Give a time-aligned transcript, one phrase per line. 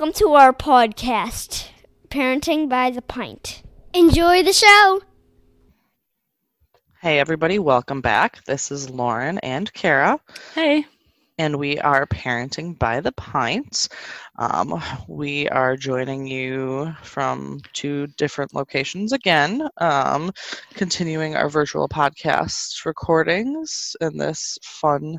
[0.00, 1.68] Welcome to our podcast,
[2.08, 3.62] Parenting by the Pint.
[3.92, 5.02] Enjoy the show.
[7.02, 8.42] Hey, everybody, welcome back.
[8.46, 10.18] This is Lauren and Kara.
[10.54, 10.86] Hey.
[11.36, 13.88] And we are Parenting by the Pint.
[14.38, 20.32] Um, we are joining you from two different locations again, um,
[20.72, 25.18] continuing our virtual podcast recordings in this fun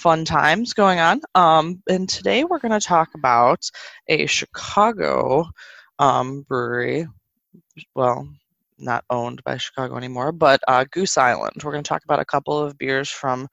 [0.00, 1.20] fun times going on.
[1.34, 3.70] Um, and today we're going to talk about
[4.08, 5.44] a Chicago
[5.98, 7.06] um, brewery.
[7.94, 8.26] Well,
[8.78, 11.62] not owned by Chicago anymore, but uh, Goose Island.
[11.62, 13.46] We're going to talk about a couple of beers from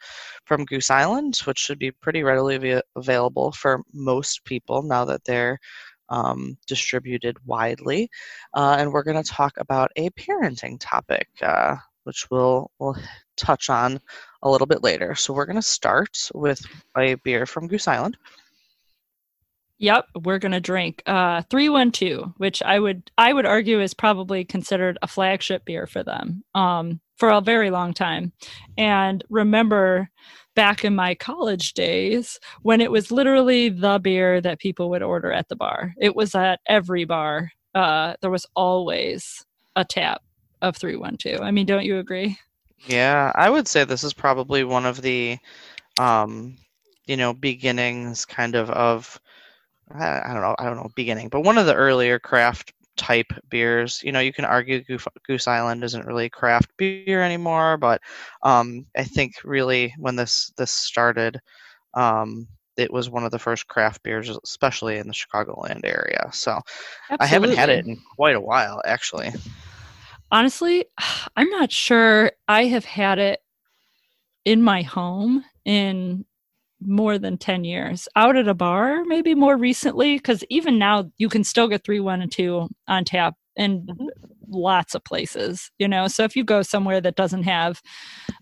[0.46, 5.60] from Goose Island, which should be pretty readily available for most people now that they're
[6.08, 8.10] um, distributed widely.
[8.54, 12.96] Uh, and we're going to talk about a parenting topic, uh, which we'll we'll
[13.36, 14.00] touch on
[14.44, 15.16] a little bit later.
[15.16, 16.62] So we're going to start with
[16.98, 18.18] a beer from Goose Island.
[19.80, 24.44] Yep, we're going to drink uh 312, which I would I would argue is probably
[24.44, 26.44] considered a flagship beer for them.
[26.56, 28.32] Um for a very long time.
[28.78, 30.10] And remember
[30.56, 35.32] back in my college days when it was literally the beer that people would order
[35.32, 35.94] at the bar.
[36.00, 37.52] It was at every bar.
[37.76, 40.24] Uh there was always a tap
[40.64, 41.40] of 312.
[41.42, 42.40] I mean, don't you agree?
[42.86, 45.38] Yeah, I would say this is probably one of the,
[46.00, 46.58] um,
[47.06, 49.20] you know, beginnings kind of of,
[49.92, 53.32] I, I don't know, I don't know, beginning, but one of the earlier craft type
[53.50, 54.02] beers.
[54.04, 54.84] You know, you can argue
[55.26, 58.02] Goose Island isn't really craft beer anymore, but
[58.44, 61.40] um, I think really when this this started,
[61.94, 66.30] um, it was one of the first craft beers, especially in the Chicagoland area.
[66.34, 66.60] So
[67.10, 67.18] Absolutely.
[67.20, 69.32] I haven't had it in quite a while, actually.
[70.32, 70.86] Honestly,
[71.36, 73.42] I'm not sure I have had it
[74.46, 76.26] in my home in
[76.82, 78.08] more than 10 years.
[78.16, 82.00] Out at a bar maybe more recently because even now you can still get 3
[82.00, 84.06] 1 and 2 on tap in mm-hmm.
[84.50, 87.82] lots of places you know so if you go somewhere that doesn't have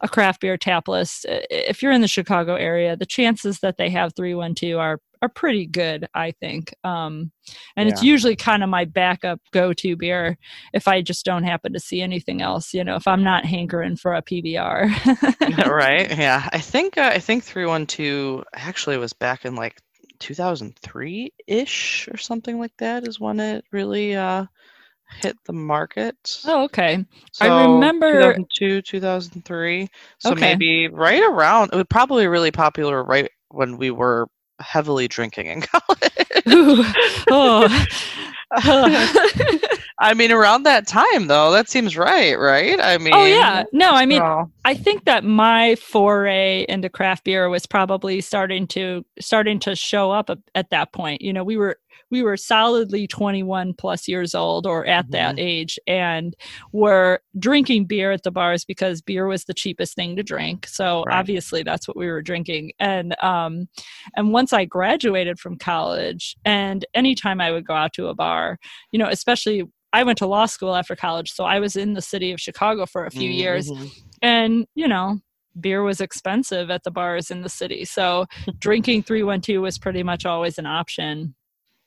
[0.01, 3.89] a craft beer tap list if you're in the chicago area the chances that they
[3.89, 6.73] have 312 are are pretty good, I think.
[6.83, 7.31] Um,
[7.75, 7.93] and yeah.
[7.93, 10.37] it's usually kind of my backup go-to beer
[10.73, 12.73] if I just don't happen to see anything else.
[12.73, 15.67] You know, if I'm not hankering for a PBR.
[15.69, 16.17] right?
[16.17, 19.81] Yeah, I think uh, I think three one two actually was back in like
[20.19, 24.45] 2003 ish or something like that is when it really uh,
[25.21, 26.15] hit the market.
[26.45, 27.05] Oh, okay.
[27.31, 29.87] So I remember 2002, 2003.
[30.19, 30.41] So okay.
[30.41, 34.27] maybe right around it was probably really popular right when we were
[34.59, 36.11] heavily drinking in college.
[36.49, 36.83] Ooh,
[37.29, 37.85] oh.
[39.97, 42.79] I mean, around that time, though, that seems right, right?
[42.79, 44.21] I mean, oh yeah, no, I mean,
[44.65, 50.11] I think that my foray into craft beer was probably starting to starting to show
[50.11, 51.21] up at that point.
[51.21, 51.77] You know, we were
[52.11, 55.11] we were solidly 21 plus years old or at mm-hmm.
[55.11, 56.35] that age and
[56.71, 61.03] were drinking beer at the bars because beer was the cheapest thing to drink so
[61.03, 61.17] right.
[61.17, 63.67] obviously that's what we were drinking and um
[64.15, 68.57] and once i graduated from college and anytime i would go out to a bar
[68.91, 69.63] you know especially
[69.93, 72.85] I went to law school after college, so I was in the city of Chicago
[72.85, 73.39] for a few mm-hmm.
[73.39, 73.71] years.
[74.21, 75.21] And, you know,
[75.59, 77.85] beer was expensive at the bars in the city.
[77.85, 78.25] So
[78.59, 81.35] drinking 312 was pretty much always an option.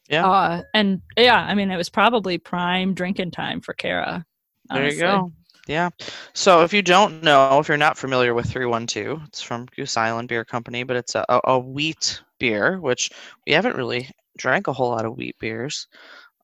[0.08, 0.26] Yeah.
[0.26, 4.24] Uh, and yeah, I mean, it was probably prime drinking time for Kara.
[4.70, 5.32] There you go.
[5.66, 5.90] Yeah.
[6.32, 10.28] So if you don't know, if you're not familiar with 312, it's from Goose Island
[10.28, 13.10] Beer Company, but it's a, a wheat beer, which
[13.46, 14.08] we haven't really
[14.38, 15.86] drank a whole lot of wheat beers.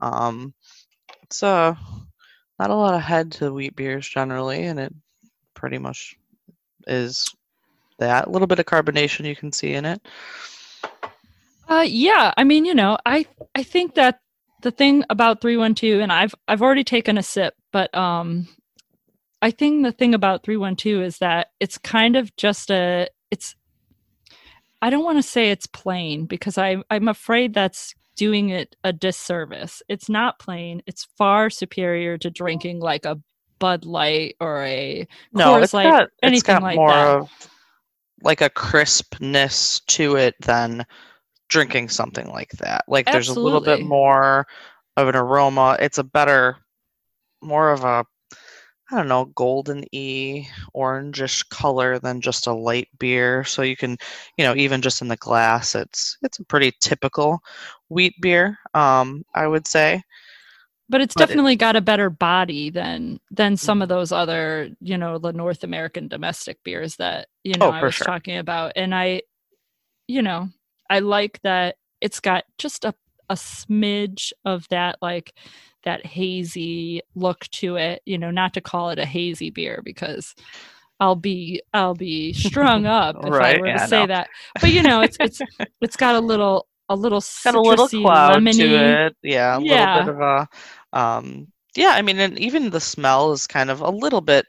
[0.03, 0.53] Um,
[1.23, 1.75] it's uh,
[2.59, 4.95] not a lot of head to wheat beers generally, and it
[5.55, 6.17] pretty much
[6.87, 7.35] is
[7.99, 8.27] that.
[8.27, 10.07] A little bit of carbonation you can see in it.
[11.69, 14.21] Uh, yeah, I mean, you know, I I think that
[14.63, 18.49] the thing about 312 and I've I've already taken a sip, but um
[19.43, 23.55] I think the thing about 312 is that it's kind of just a it's
[24.83, 28.93] I don't want to say it's plain because I I'm afraid that's doing it a
[28.93, 29.83] disservice.
[29.89, 30.83] It's not plain.
[30.87, 33.21] It's far superior to drinking like a
[33.59, 37.17] Bud Light or a no, Coors Light, got, anything like more that.
[37.19, 37.31] Of
[38.23, 40.87] like a crispness to it than
[41.49, 42.85] drinking something like that.
[42.89, 44.47] Like there's a little bit more
[44.97, 45.77] of an aroma.
[45.81, 46.57] It's a better,
[47.43, 48.05] more of a,
[48.91, 50.47] I don't know, golden e
[50.77, 53.45] orangish color than just a light beer.
[53.45, 53.97] So you can,
[54.37, 57.41] you know, even just in the glass, it's it's a pretty typical
[57.89, 58.59] wheat beer.
[58.75, 60.03] Um, I would say.
[60.91, 63.97] But it's but definitely it, got a better body than than some of mm-hmm.
[63.97, 67.95] those other, you know, the North American domestic beers that you know oh, I was
[67.95, 68.05] sure.
[68.05, 68.73] talking about.
[68.77, 69.23] And I,
[70.09, 70.51] you know,
[70.91, 72.95] I like that it's got just a,
[73.31, 75.35] a smidge of that like
[75.85, 78.03] that hazy look to it.
[78.07, 80.35] You know, not to call it a hazy beer because
[81.01, 84.07] I'll be I'll be strung up if Right, I were yeah, to say no.
[84.07, 84.31] that.
[84.61, 85.43] But you know, it's it's
[85.81, 88.53] it's got a little a little got a little cloud lemony.
[88.53, 89.17] to it.
[89.23, 89.61] Yeah, a Yeah.
[89.61, 90.49] little bit of a
[90.93, 94.47] um yeah, I mean and even the smell is kind of a little bit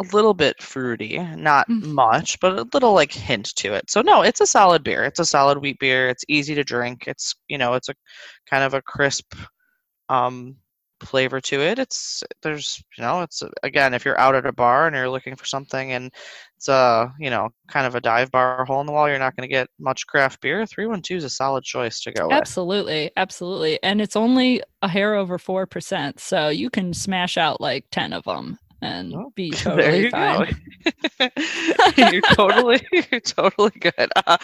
[0.00, 1.82] a little bit fruity, not Mm.
[1.94, 3.90] much, but a little like hint to it.
[3.90, 5.04] So no, it's a solid beer.
[5.04, 6.08] It's a solid wheat beer.
[6.08, 7.04] It's easy to drink.
[7.08, 7.94] It's you know, it's a
[8.48, 9.34] kind of a crisp
[10.08, 10.56] um
[11.00, 11.78] flavor to it.
[11.78, 15.36] It's there's you know, it's again, if you're out at a bar and you're looking
[15.36, 16.12] for something and
[16.56, 19.36] it's a you know kind of a dive bar hole in the wall, you're not
[19.36, 20.66] going to get much craft beer.
[20.66, 22.32] Three one two is a solid choice to go with.
[22.32, 23.82] Absolutely, absolutely.
[23.82, 28.24] And it's only a hair over 4%, so you can smash out like 10 of
[28.24, 30.42] them and Oh, be totally fine.
[30.42, 30.46] go.
[31.96, 34.10] you're totally, you're totally good.
[34.16, 34.36] Uh,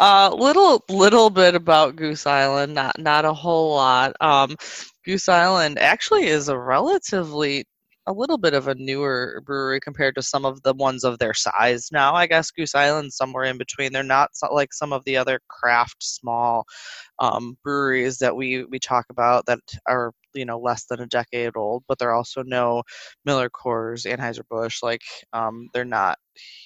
[0.00, 2.74] uh, little, little bit about Goose Island.
[2.74, 4.14] Not, not a whole lot.
[4.20, 4.56] Um,
[5.04, 7.64] Goose Island actually is a relatively,
[8.06, 11.34] a little bit of a newer brewery compared to some of the ones of their
[11.34, 12.14] size now.
[12.14, 13.92] I guess Goose Island's somewhere in between.
[13.92, 16.64] They're not so, like some of the other craft small
[17.18, 19.58] um, breweries that we we talk about that
[19.88, 22.82] are you know less than a decade old, but they're also no
[23.24, 24.82] Miller Coors, Anheuser Busch.
[24.82, 25.02] Like
[25.32, 26.18] um, they're not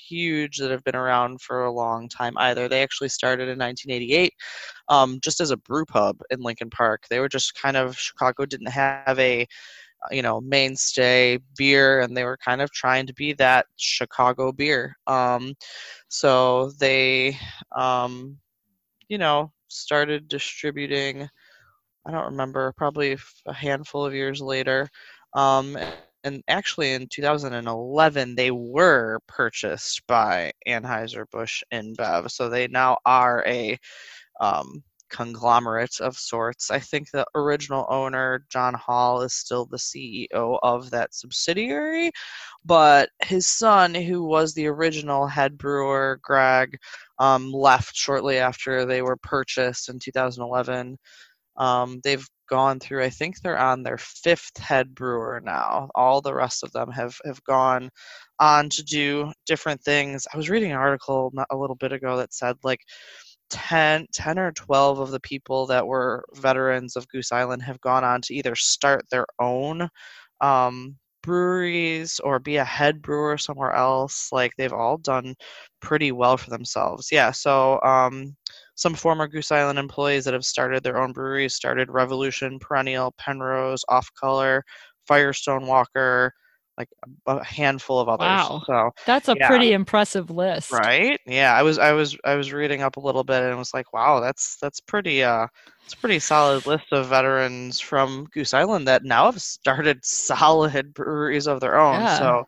[0.08, 2.69] huge that have been around for a long time either.
[2.69, 4.32] They actually started in 1988,
[4.88, 7.05] um, just as a brew pub in Lincoln Park.
[7.08, 12.16] They were just kind of Chicago didn't have a uh, you know mainstay beer, and
[12.16, 14.96] they were kind of trying to be that Chicago beer.
[15.06, 15.55] Um,
[16.08, 17.37] so they
[17.76, 18.38] um,
[19.08, 21.28] you know started distributing.
[22.06, 23.17] I don't remember, probably
[23.47, 24.88] a handful of years later.
[25.35, 25.76] Um,
[26.25, 32.31] and actually, in 2011, they were purchased by Anheuser-Busch InBev.
[32.31, 33.79] So they now are a
[34.41, 36.70] um, conglomerate of sorts.
[36.70, 42.11] I think the original owner, John Hall, is still the CEO of that subsidiary.
[42.64, 46.79] But his son, who was the original head brewer, Greg,
[47.19, 50.99] um, left shortly after they were purchased in 2011.
[51.61, 53.05] Um, they've gone through.
[53.05, 55.91] I think they're on their fifth head brewer now.
[55.95, 57.91] All the rest of them have have gone
[58.41, 60.27] on to do different things.
[60.33, 62.81] I was reading an article not a little bit ago that said like
[63.51, 68.05] 10, 10 or 12 of the people that were veterans of Goose Island have gone
[68.05, 69.89] on to either start their own
[70.41, 74.31] um, breweries or be a head brewer somewhere else.
[74.33, 75.35] Like they've all done
[75.81, 77.09] pretty well for themselves.
[77.12, 78.37] Yeah, so um,
[78.81, 83.85] some former Goose Island employees that have started their own breweries started Revolution, Perennial, Penrose,
[83.91, 84.65] Off Color,
[85.06, 86.32] Firestone Walker,
[86.79, 86.88] like
[87.27, 88.25] a handful of others.
[88.25, 88.62] Wow.
[88.67, 89.49] So That's a Yeah.
[89.49, 90.73] pretty impressive list.
[90.73, 93.75] right, yeah, I was I was I was reading up a little bit and was
[93.75, 95.47] like, wow, that's that's pretty uh
[95.85, 100.94] it's a pretty solid list of veterans from Goose Island that now have started solid
[100.94, 102.00] breweries of their own.
[102.00, 102.19] Yeah.
[102.19, 102.44] So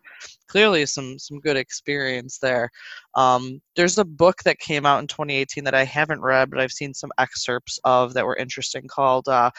[0.52, 2.68] clearly some some good experience there.
[3.14, 6.73] Um, there's a book that came out in 2018 that I haven't read, but I've
[6.73, 9.50] seen some excerpts of that were interesting called uh,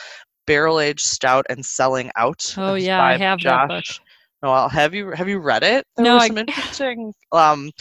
[0.45, 2.53] Barrel Aged Stout and Selling Out.
[2.57, 3.83] Oh yeah, I have that book.
[3.83, 3.99] Josh
[4.43, 4.69] Noel.
[4.69, 5.83] Have you have you read it?
[5.97, 7.71] There No, were I- interesting um,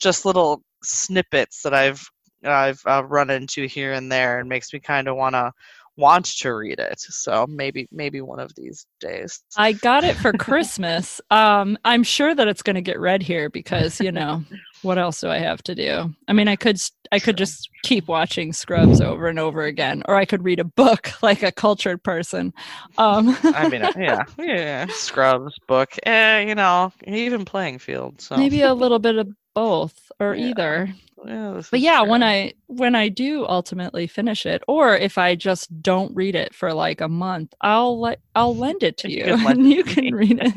[0.00, 2.02] just little snippets that I've
[2.44, 5.50] I've uh, run into here and there, and makes me kind of wanna
[5.96, 7.00] want to read it.
[7.00, 9.40] So maybe maybe one of these days.
[9.56, 11.20] I got it for Christmas.
[11.30, 14.44] Um, I'm sure that it's going to get read here because you know
[14.82, 16.12] what else do I have to do?
[16.28, 16.78] I mean, I could
[17.10, 20.64] I could just keep watching Scrubs over and over again, or I could read a
[20.64, 22.52] book like a cultured person.
[22.98, 24.86] Um, I mean, uh, yeah, yeah.
[24.90, 28.20] Scrubs book, eh, you know, even playing field.
[28.20, 30.94] So maybe a little bit of both or Yeah, either.
[31.26, 32.22] yeah, But yeah, when.
[32.22, 36.74] I when I do ultimately finish it, or if I just don't read it for
[36.74, 40.38] like a month, I'll let I'll lend it to You you, and you can read
[40.40, 40.54] it.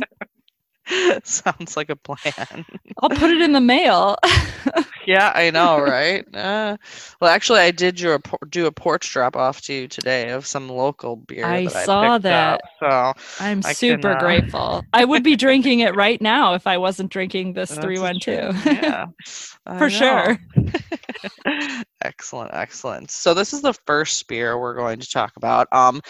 [1.24, 2.66] sounds like a plan.
[3.02, 4.18] I'll put it in the mail.
[5.08, 6.24] yeah, I know, right?
[6.36, 6.78] Uh,
[7.20, 10.46] well, actually, I did do a do a porch drop off to you today of
[10.46, 11.46] some local beer.
[11.46, 12.56] I that saw I that.
[12.56, 14.84] Up, so I'm I super can, uh, grateful.
[14.94, 18.66] I would be drinking it right now if I wasn't drinking this This 312.
[18.66, 19.08] Yeah,
[19.78, 20.38] For sure.
[22.04, 23.12] Excellent, excellent.
[23.12, 25.68] So this is the first beer we're going to talk about.
[25.72, 26.02] Um,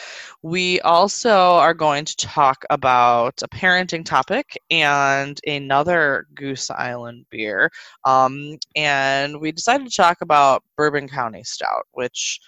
[0.42, 7.70] we also are going to talk about a parenting topic and another Goose Island beer.
[8.06, 12.40] Um, and we decided to talk about Bourbon County Stout, which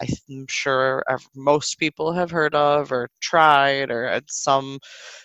[0.00, 4.78] I'm sure most people have heard of or tried or had some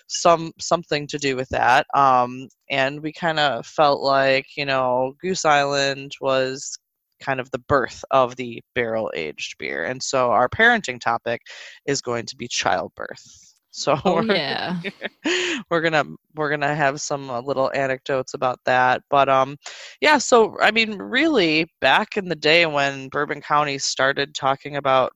[0.08, 1.86] some something to do with that.
[1.94, 6.76] Um, and we kind of felt like you know Goose Island was
[7.24, 9.84] kind of the birth of the barrel aged beer.
[9.84, 11.40] And so our parenting topic
[11.86, 13.22] is going to be childbirth.
[13.70, 14.80] So Oh we're, yeah.
[15.70, 16.04] we're gonna
[16.36, 19.02] we're gonna have some uh, little anecdotes about that.
[19.10, 19.56] But um,
[20.00, 20.18] yeah.
[20.18, 25.12] So I mean, really, back in the day when Bourbon County started talking about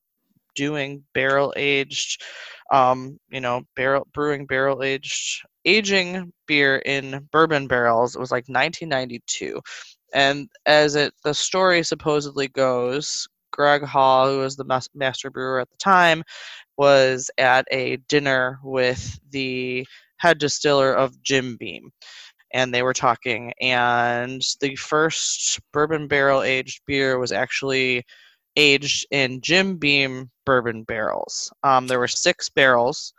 [0.57, 2.21] doing barrel aged,
[2.73, 8.49] um, you know, barrel brewing barrel aged aging beer in bourbon barrels, it was like
[8.49, 9.61] 1992.
[10.15, 15.61] And as it the story supposedly goes, Greg Hall, who was the mas- master brewer
[15.61, 16.23] at the time,
[16.77, 19.87] was at a dinner with the
[20.19, 21.91] head distiller of Jim Beam.
[22.55, 28.05] And they were talking, and the first bourbon barrel aged beer was actually
[28.57, 31.53] aged in Jim Beam bourbon barrels.
[31.63, 33.13] Um, there were six barrels,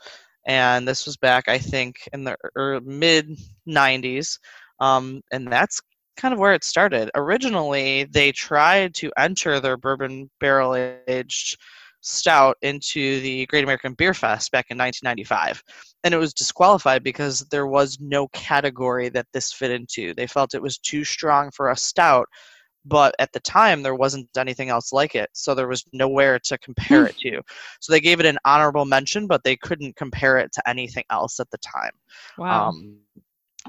[0.48, 2.36] and this was back, I think, in the
[2.84, 4.39] mid 90s.
[4.79, 5.79] Um, and that's
[6.19, 7.09] kind of where it started.
[7.15, 10.75] Originally, they tried to enter their bourbon barrel
[11.07, 11.57] aged
[12.01, 15.63] stout into the Great American Beer Fest back in 1995.
[16.03, 20.13] And it was disqualified because there was no category that this fit into.
[20.13, 22.27] They felt it was too strong for a stout,
[22.85, 25.29] but at the time there wasn't anything else like it.
[25.33, 27.41] So there was nowhere to compare it to.
[27.79, 31.39] So they gave it an honorable mention, but they couldn't compare it to anything else
[31.39, 31.91] at the time.
[32.38, 32.69] Wow.
[32.69, 32.97] Um,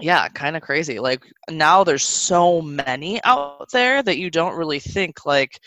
[0.00, 0.99] yeah, kind of crazy.
[0.99, 5.61] Like now there's so many out there that you don't really think like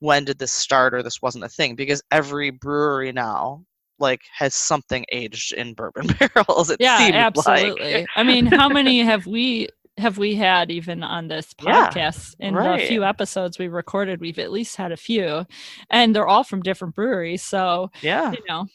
[0.00, 3.64] when did this start or this wasn't a thing because every brewery now
[3.98, 6.70] like has something aged in bourbon barrels.
[6.70, 7.94] It yeah, absolutely.
[7.94, 8.06] Like.
[8.16, 12.48] I mean, how many have we have we had even on this podcast Yeah?
[12.48, 12.80] In right.
[12.80, 15.46] the few episodes we recorded, we've at least had a few,
[15.90, 17.42] and they're all from different breweries.
[17.42, 18.66] So Yeah, you know,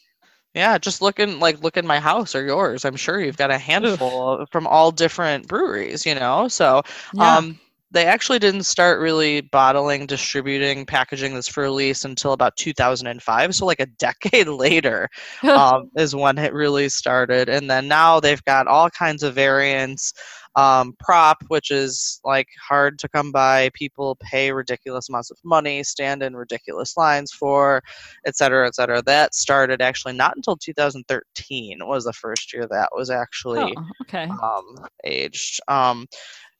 [0.54, 0.78] yeah.
[0.78, 2.84] Just looking like look in my house or yours.
[2.84, 6.06] I'm sure you've got a handful from all different breweries.
[6.06, 6.82] You know, so
[7.14, 7.36] yeah.
[7.38, 7.58] Um,
[7.92, 13.54] they actually didn't start really bottling, distributing, packaging this for release until about 2005.
[13.54, 15.08] So, like a decade later,
[15.42, 17.48] um, is when it really started.
[17.48, 20.12] And then now they've got all kinds of variants.
[20.54, 25.82] Um, prop, which is like hard to come by, people pay ridiculous amounts of money,
[25.82, 27.80] stand in ridiculous lines for,
[28.26, 29.00] et cetera, et cetera.
[29.00, 34.24] That started actually not until 2013 was the first year that was actually oh, okay.
[34.24, 35.58] um, aged.
[35.68, 36.06] Um,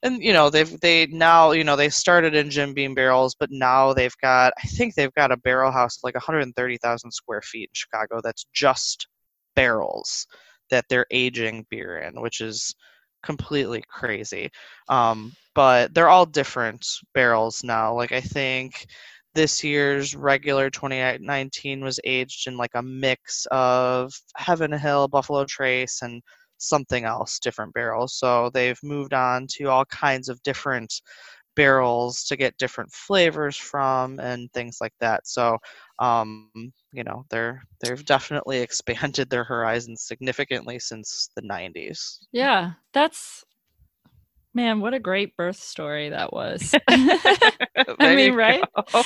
[0.02, 3.50] and you know they've they now you know they started in Jim Beam barrels, but
[3.50, 7.70] now they've got I think they've got a barrel house of like 130,000 square feet
[7.70, 9.06] in Chicago that's just
[9.54, 10.26] barrels
[10.70, 12.74] that they're aging beer in, which is
[13.22, 14.50] completely crazy.
[14.88, 17.94] Um, but they're all different barrels now.
[17.94, 18.86] Like I think
[19.34, 26.02] this year's regular 2019 was aged in like a mix of Heaven Hill, Buffalo Trace,
[26.02, 26.22] and
[26.62, 28.14] something else, different barrels.
[28.14, 30.92] So they've moved on to all kinds of different
[31.54, 35.26] barrels to get different flavors from and things like that.
[35.26, 35.58] So
[35.98, 36.50] um,
[36.92, 42.20] you know, they're they've definitely expanded their horizons significantly since the 90s.
[42.32, 43.44] Yeah, that's
[44.54, 46.74] man, what a great birth story that was.
[46.88, 48.68] I mean, right?
[48.94, 49.04] go.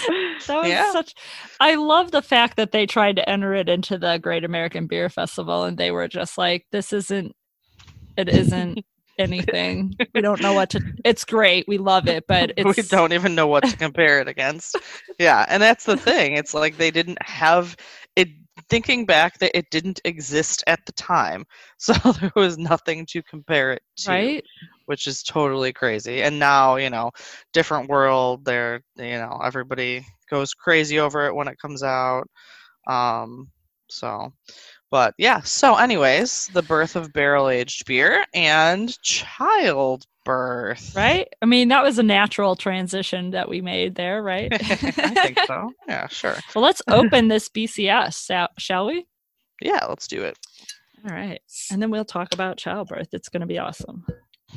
[0.49, 0.91] That was Yeah.
[0.91, 1.15] such
[1.61, 5.09] I love the fact that they tried to enter it into the Great American Beer
[5.09, 7.35] Festival and they were just like, this isn't
[8.17, 8.85] it isn't
[9.19, 9.95] anything.
[10.15, 11.67] We don't know what to it's great.
[11.69, 14.77] We love it, but it's we don't even know what to compare it against.
[15.19, 16.37] Yeah, and that's the thing.
[16.37, 17.77] It's like they didn't have
[18.17, 18.29] it.
[18.71, 21.45] Thinking back, that it didn't exist at the time,
[21.79, 24.45] so there was nothing to compare it to, right?
[24.87, 26.23] which is totally crazy.
[26.23, 27.11] And now, you know,
[27.53, 28.45] different world.
[28.45, 32.25] There, you know, everybody goes crazy over it when it comes out.
[32.89, 33.51] Um,
[33.89, 34.33] so,
[34.91, 35.41] but yeah.
[35.43, 40.95] So, anyways, the birth of barrel aged beer and childbirth.
[40.95, 41.29] Right?
[41.43, 44.53] I mean, that was a natural transition that we made there, right?
[44.53, 44.57] I
[45.15, 45.73] think so.
[45.89, 46.37] Yeah, sure.
[46.55, 49.07] well, let's open this BCS, shall- shall we?
[49.61, 50.37] Yeah, let's do it.
[51.09, 51.41] All right.
[51.71, 53.09] And then we'll talk about childbirth.
[53.13, 54.05] It's going to be awesome.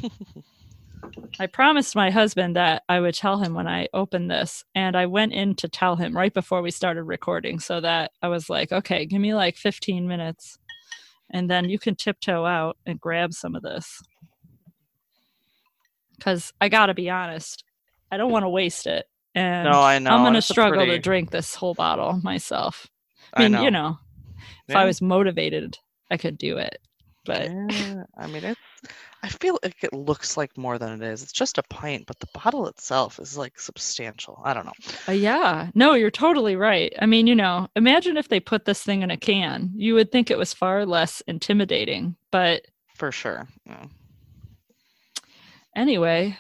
[1.40, 5.06] I promised my husband that I would tell him when I opened this, and I
[5.06, 8.72] went in to tell him right before we started recording so that I was like,
[8.72, 10.60] okay, give me like 15 minutes,
[11.30, 14.02] and then you can tiptoe out and grab some of this.
[16.18, 17.64] Because I got to be honest,
[18.12, 19.06] I don't want to waste it.
[19.36, 20.12] And No, I know.
[20.12, 22.88] I'm going to it's a struggle to drink this whole bottle myself.
[23.34, 23.64] I I mean, know.
[23.64, 23.98] you know,
[24.68, 24.80] if Yeah.
[24.80, 25.78] I was motivated,
[26.12, 26.80] I could do it.
[27.26, 28.58] But Yeah, I mean, it.
[29.22, 31.22] I feel like it looks like more than it is.
[31.24, 34.42] It's just a pint, but the bottle itself is like substantial.
[34.46, 34.72] I don't know.
[35.10, 36.94] Uh, yeah, no, you're totally right.
[37.02, 39.72] I mean, you know, imagine if they put this thing in a can.
[39.76, 42.16] You would think it was far less intimidating.
[42.32, 43.48] But For sure.
[43.66, 43.86] Yeah.
[45.76, 46.38] anyway,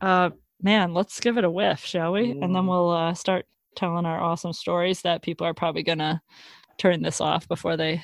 [0.00, 0.30] uh,
[0.62, 2.30] man, let's give it a whiff, shall we?
[2.30, 2.68] And then Mm.
[2.68, 3.46] we'll uh, start
[3.76, 6.22] telling our awesome stories that people are probably gonna
[6.80, 8.02] turn this off before they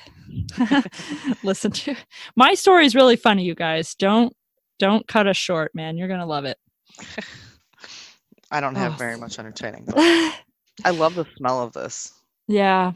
[1.43, 1.95] listen to.
[2.35, 3.95] My story is really funny, you guys.
[3.95, 4.35] Don't
[4.79, 5.97] don't cut us short, man.
[5.97, 6.57] You're gonna love it.
[8.51, 8.97] I don't have Oh.
[8.97, 9.85] very much entertaining.
[9.97, 12.13] I love the smell of this.
[12.47, 12.93] Yeah.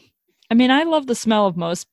[0.50, 1.88] I mean, I love the smell of most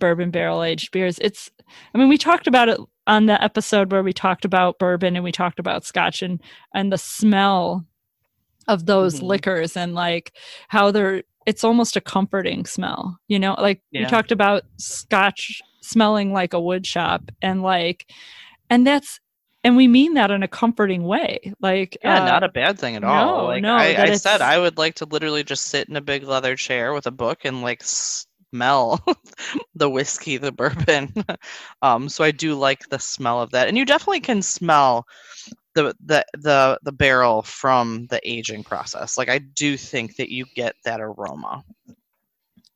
[0.00, 1.18] bourbon barrel aged beers.
[1.20, 1.50] It's,
[1.94, 5.22] I mean, we talked about it on the episode where we talked about bourbon and
[5.24, 6.40] we talked about scotch and,
[6.74, 7.84] and the smell
[8.66, 9.24] of those Mhm.
[9.24, 10.32] liquors and like
[10.68, 14.10] how they're, it's almost a comforting smell, you know, like we Yeah.
[14.10, 18.10] talked about scotch smelling like a wood shop and like,
[18.70, 19.20] and that's,
[19.62, 21.52] and we mean that in a comforting way.
[21.60, 23.44] Like, Yeah, uh, not a bad thing at all.
[23.44, 26.00] no, Like no, I, I said, I would like to literally just sit in a
[26.00, 29.02] big leather chair with a book and like smell
[29.74, 31.12] the whiskey, the bourbon.
[31.82, 35.06] um, so I do like the smell of that, and you definitely can smell
[35.74, 39.18] the the the the barrel from the aging process.
[39.18, 41.64] Like I do think that you get that aroma.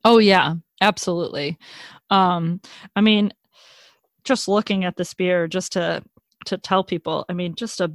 [0.05, 1.57] Oh yeah, absolutely.
[2.09, 2.61] Um,
[2.95, 3.31] I mean,
[4.23, 6.03] just looking at this beer, just to
[6.45, 7.91] to tell people, I mean, just a,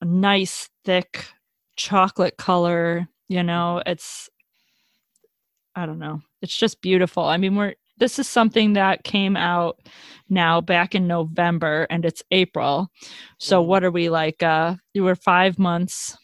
[0.00, 1.26] a nice thick
[1.76, 3.08] chocolate color.
[3.28, 4.30] You know, it's
[5.74, 7.24] I don't know, it's just beautiful.
[7.24, 9.78] I mean, we're this is something that came out
[10.28, 12.88] now back in November, and it's April.
[13.38, 13.66] So Mhm.
[13.66, 14.42] what are we like?
[14.42, 16.16] Uh, we were five months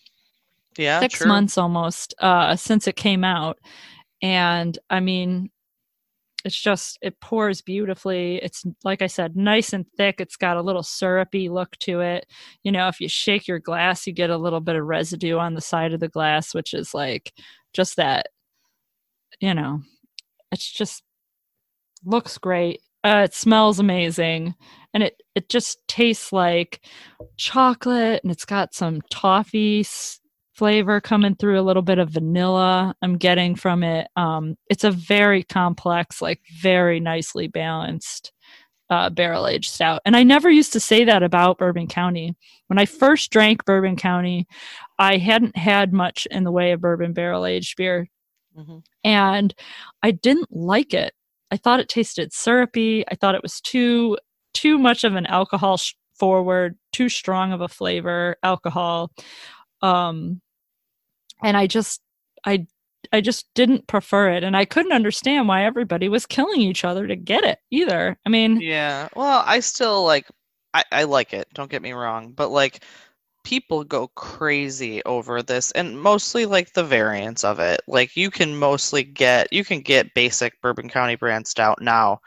[0.77, 1.27] Yeah, six true.
[1.27, 3.59] months almost uh since it came out
[4.23, 5.51] and i mean
[6.45, 10.63] it's just it pours beautifully it's like i said nice and thick it's got a
[10.63, 12.27] little syrupy look to it
[12.63, 15.55] you know if you shake your glass you get a little bit of residue on
[15.55, 17.33] the side of the glass which is like
[17.73, 18.27] just that
[19.41, 19.81] you know
[20.53, 21.03] it's just
[22.05, 22.81] looks great.
[23.05, 24.55] Uh, it smells amazing.
[24.95, 26.85] And it it just tastes like
[27.39, 30.21] chocolate and it's got some toffee s-
[30.55, 34.09] flavor coming through a little bit of vanilla i'm getting from it.
[34.17, 38.33] Um it's a very complex like very nicely balanced
[38.91, 40.03] uh, barrel aged stout.
[40.05, 42.37] And i never used to say that about bourbon county.
[42.67, 44.47] When i first drank bourbon county
[44.99, 48.09] i hadn't had much in the way of bourbon barrel aged beer.
[48.59, 48.83] Mhm.
[49.05, 49.55] and
[50.03, 51.15] i didn't like it
[51.53, 53.05] i thought it tasted syrupy.
[53.09, 54.19] I thought it was too
[54.55, 59.13] too much of an alcohol sh- forward too strong of a flavor alcohol.
[59.83, 60.41] Um
[61.45, 62.01] and i just
[62.45, 62.67] i
[63.13, 64.43] i just didn't prefer it.
[64.45, 68.19] And i couldn't understand why everybody was killing each other to get it either.
[68.27, 69.09] I mean Yeah.
[69.15, 70.27] Well, I still like
[70.75, 72.83] I, I like it, don't get me wrong, but like
[73.45, 77.81] people go crazy over this and mostly like the variants of it.
[77.87, 82.21] Like you can mostly get you can get basic Bourbon County brand stout now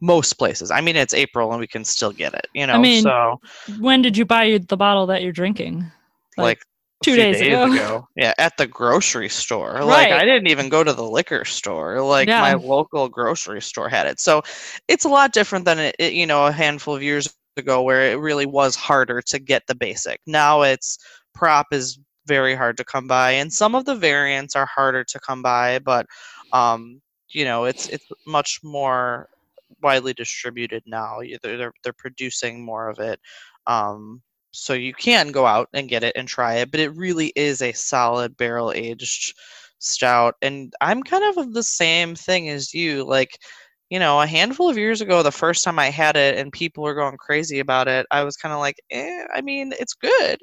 [0.00, 0.70] most places.
[0.70, 2.74] I mean it's April and we can still get it, you know.
[2.74, 3.40] I mean, so
[3.80, 5.84] when did you buy the bottle that you're drinking
[6.36, 6.62] like, like,
[7.02, 8.06] two a few days ago.
[8.16, 9.72] Yeah, at the grocery store.
[9.72, 9.84] Right.
[9.84, 12.00] Like I didn't even go to the liquor store.
[12.02, 12.40] Like Yeah.
[12.40, 14.20] my local grocery store had it.
[14.20, 14.42] So
[14.88, 18.10] it's a lot different than it, it, you know, a handful of years ago where
[18.10, 20.20] it really was harder to get the basic.
[20.26, 20.98] Now it's
[21.34, 25.20] prop is very hard to come by and some of the variants are harder to
[25.20, 26.06] come by, but
[26.52, 29.28] um you know, it's it's much more
[29.82, 31.18] widely distributed now.
[31.42, 33.20] They're they're, they're producing more of it.
[33.66, 37.32] Um so you can go out and get it and try it, but it really
[37.36, 39.34] is a solid barrel aged
[39.80, 40.34] stout.
[40.42, 43.04] And I'm kind of of the same thing as you.
[43.04, 43.38] Like,
[43.90, 46.84] you know, a handful of years ago, the first time I had it and people
[46.84, 50.38] were going crazy about it, I was kind of like, eh, I mean, it's good,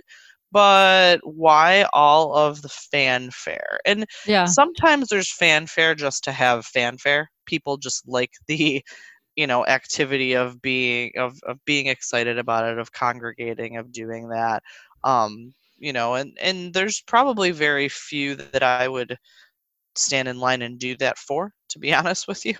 [0.51, 3.79] but why all of the fanfare?
[3.85, 7.29] And yeah sometimes there's fanfare just to have fanfare.
[7.45, 8.83] People just like the
[9.35, 14.29] you know activity of being of, of being excited about it of congregating of doing
[14.29, 14.63] that
[15.03, 19.17] um you know and and there's probably very few that i would
[19.95, 22.55] stand in line and do that for to be honest with you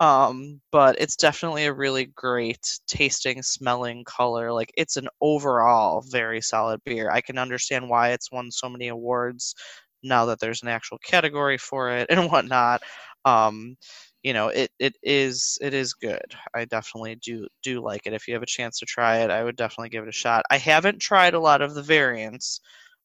[0.00, 6.40] um but it's definitely a really great tasting smelling color like it's an overall very
[6.40, 7.10] solid beer.
[7.10, 9.54] I can understand why it's won so many awards
[10.02, 12.82] now that there's an actual category for it and whatnot.
[13.24, 13.76] Um
[14.22, 16.34] you know it it is it is good.
[16.54, 18.12] I definitely do do like it.
[18.14, 20.44] If you have a chance to try it i would definitely give it a shot.
[20.50, 22.60] I haven't tried a lot of the variants.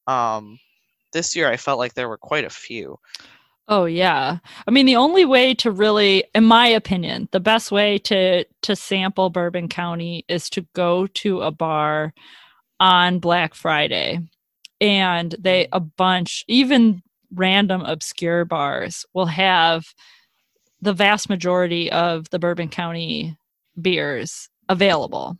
[0.07, 0.59] Um
[1.13, 2.97] this year i felt like there were quite a few
[3.67, 4.37] Oh yeah.
[4.67, 8.75] I mean the only way to really in my opinion, the best way to to
[8.75, 12.13] sample Bourbon County is to go to a bar
[12.79, 14.19] on Black Friday.
[14.79, 15.77] And they mm-hmm.
[15.77, 17.01] a bunch even
[17.33, 19.85] random obscure bars will have
[20.81, 23.37] the vast majority of the Bourbon County
[23.81, 25.37] beers available.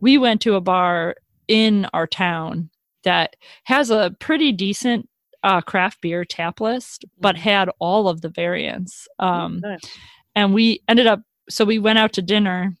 [0.00, 1.14] We went to a bar
[1.46, 2.70] in our town
[3.04, 5.08] that has a pretty decent
[5.42, 9.08] uh, craft beer tap list, but had all of the variants.
[9.18, 9.80] Um, Nice.
[10.34, 12.74] and we ended up so we went out to dinner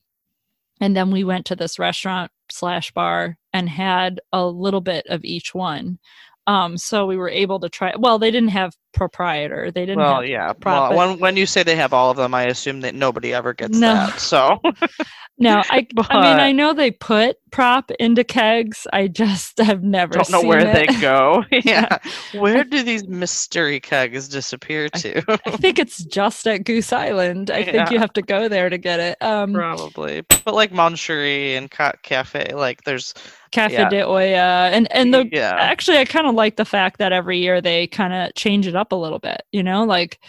[0.80, 5.24] and then we went to this restaurant slash bar and had a little bit of
[5.24, 5.98] each one
[6.46, 10.20] um so we were able to try well they didn't have proprietor they didn't Well,
[10.22, 10.52] have yeah.
[10.52, 13.32] prop, Well, when when you say they have all of them, I assume that nobody
[13.32, 13.92] ever gets No.
[13.94, 14.20] that.
[14.20, 14.60] So
[15.38, 20.14] no i i mean i know they put prop into kegs i just have never
[20.14, 20.72] don't know where it.
[20.88, 21.44] they go.
[21.50, 21.98] yeah.
[22.32, 25.22] Where do these mystery kegs disappear to?
[25.46, 28.76] i think it's just at goose island i think you have to go there to
[28.78, 30.22] get it um Probably.
[30.44, 33.14] But like Mon Chéri and Ca- Cafe, like there's
[33.52, 33.88] cafe yeah.
[33.88, 35.56] de olla and and the yeah.
[35.58, 38.76] actually i kind of like the fact that every year they kind of change it
[38.76, 40.20] up a little bit you know like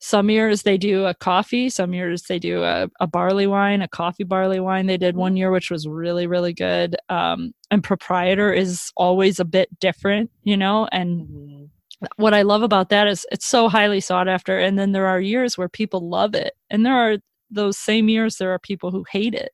[0.00, 3.88] some years they do a coffee some years they do a, a barley wine a
[3.88, 8.52] coffee barley wine they did one year which was really really good um, and proprietor
[8.52, 11.68] is always a bit different you know and Mhm.
[12.16, 15.20] what i love about that is it's so highly sought after and then there are
[15.20, 17.16] years where people love it and there are
[17.50, 19.50] those same years there are people who hate it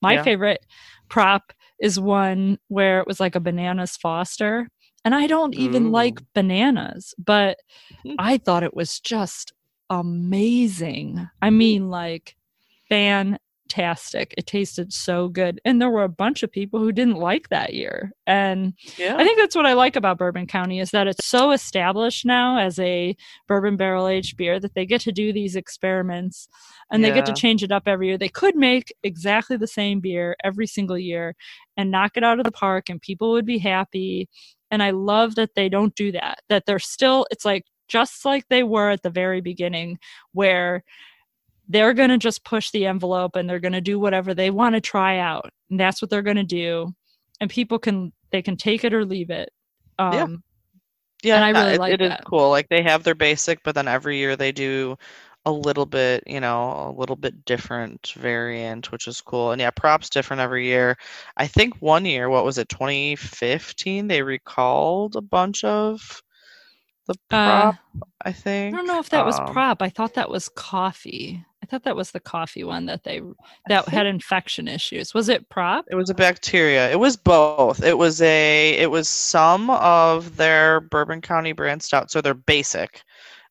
[0.00, 0.22] my Yeah.
[0.22, 0.64] favorite
[1.10, 4.68] prop is one where it was like a bananas foster.
[5.04, 7.58] And i don't even like bananas but
[8.04, 8.14] Hmm.
[8.18, 9.52] i thought it was just
[9.90, 11.28] amazing.
[11.42, 12.36] I mean like
[13.72, 17.48] fantastic it tasted so good and there were a bunch of people who didn't like
[17.48, 19.16] that year and Yeah.
[19.16, 22.58] I think that's what I like about Bourbon County is that it's so established now
[22.58, 23.16] as a
[23.48, 26.48] bourbon barrel aged beer that they get to do these experiments
[26.90, 28.18] and they get to change it up every year.
[28.18, 31.34] They could make exactly the same beer every single year
[31.76, 34.28] and knock it out of the park and people would be happy.
[34.70, 36.40] And I love that they don't do that.
[36.48, 39.98] That they're still it's like just like they were at the very beginning
[40.32, 40.84] where
[41.72, 44.74] they're going to just push the envelope and they're going to do whatever they want
[44.74, 45.50] to try out.
[45.70, 46.92] And that's what they're going to do.
[47.40, 49.50] And people can they can take it or leave it.
[49.98, 50.42] Um
[51.22, 51.30] Yeah.
[51.30, 52.24] yeah, and I really it- like it is that.
[52.24, 52.50] cool.
[52.50, 54.96] Like they have their basic, but then every year they do
[55.44, 59.50] a little bit, you know, a little bit different variant, which is cool.
[59.52, 60.96] And yeah, props different every year.
[61.36, 66.22] I think one year, what was it, 2015, they recalled a bunch of
[67.06, 67.76] the Uh, prop,
[68.24, 68.74] I I think.
[68.74, 69.82] I don't know if that was Um, prop.
[69.82, 71.44] I thought that was coffee.
[71.62, 73.22] I thought that was the coffee one that they
[73.68, 75.14] that had infection issues.
[75.14, 75.84] Was it prop?
[75.90, 76.90] It was a bacteria.
[76.90, 77.82] It was both.
[77.82, 83.02] It was a it was some of their Bourbon County brand stout, so they're basic.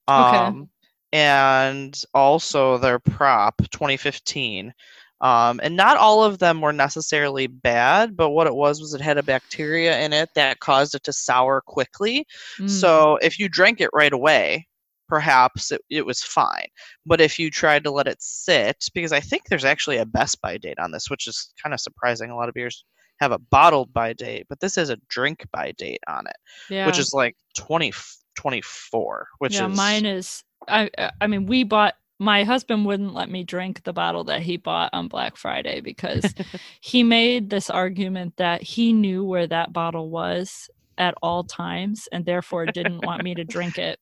[0.09, 0.37] Okay.
[0.37, 0.69] Um
[1.13, 4.73] and also their prop 2015.
[5.19, 9.01] Um, and not all of them were necessarily bad, but what it was was it
[9.01, 12.25] had a bacteria in it that caused it to sour quickly.
[12.59, 12.69] Mm.
[12.69, 14.67] So if you drank it right away,
[15.11, 16.67] perhaps it, it was fine.
[17.05, 20.41] But if you tried to let it sit, because I think there's actually a best
[20.41, 22.31] by date on this, which is kind of surprising.
[22.31, 22.85] A lot of beers
[23.19, 26.37] have a bottled by date, but this has a drink by date on it,
[26.69, 26.85] yeah.
[26.85, 27.91] which is like 20,
[28.35, 30.45] 24, which yeah, is mine is.
[30.69, 31.95] I I mean, we bought.
[32.17, 36.23] My husband wouldn't let me drink the bottle that he bought on Black Friday because
[36.79, 40.69] he made this argument that he knew where that bottle was
[40.99, 43.99] at all times and therefore didn't want me to drink it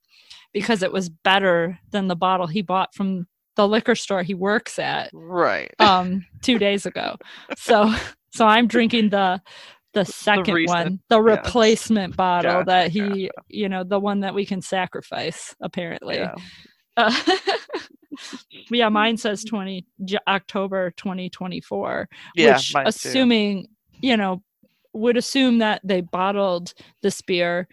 [0.53, 4.79] because it was better than the bottle he bought from the liquor store he works
[4.79, 5.73] at right.
[5.79, 7.15] um 2 days ago.
[7.57, 7.93] So
[8.31, 9.41] so I'm drinking the
[9.93, 14.35] the second recent- one, the replacement bottle Gotcha, that he, you know, the one that
[14.35, 16.17] we can sacrifice apparently.
[16.17, 16.35] yeah.
[16.95, 17.11] Uh,
[18.71, 22.89] yeah, mine says 20 J- October 2024, Yeah, which mine too.
[22.89, 23.67] assuming,
[24.01, 24.43] you know,
[24.93, 27.67] would assume that they bottled this beer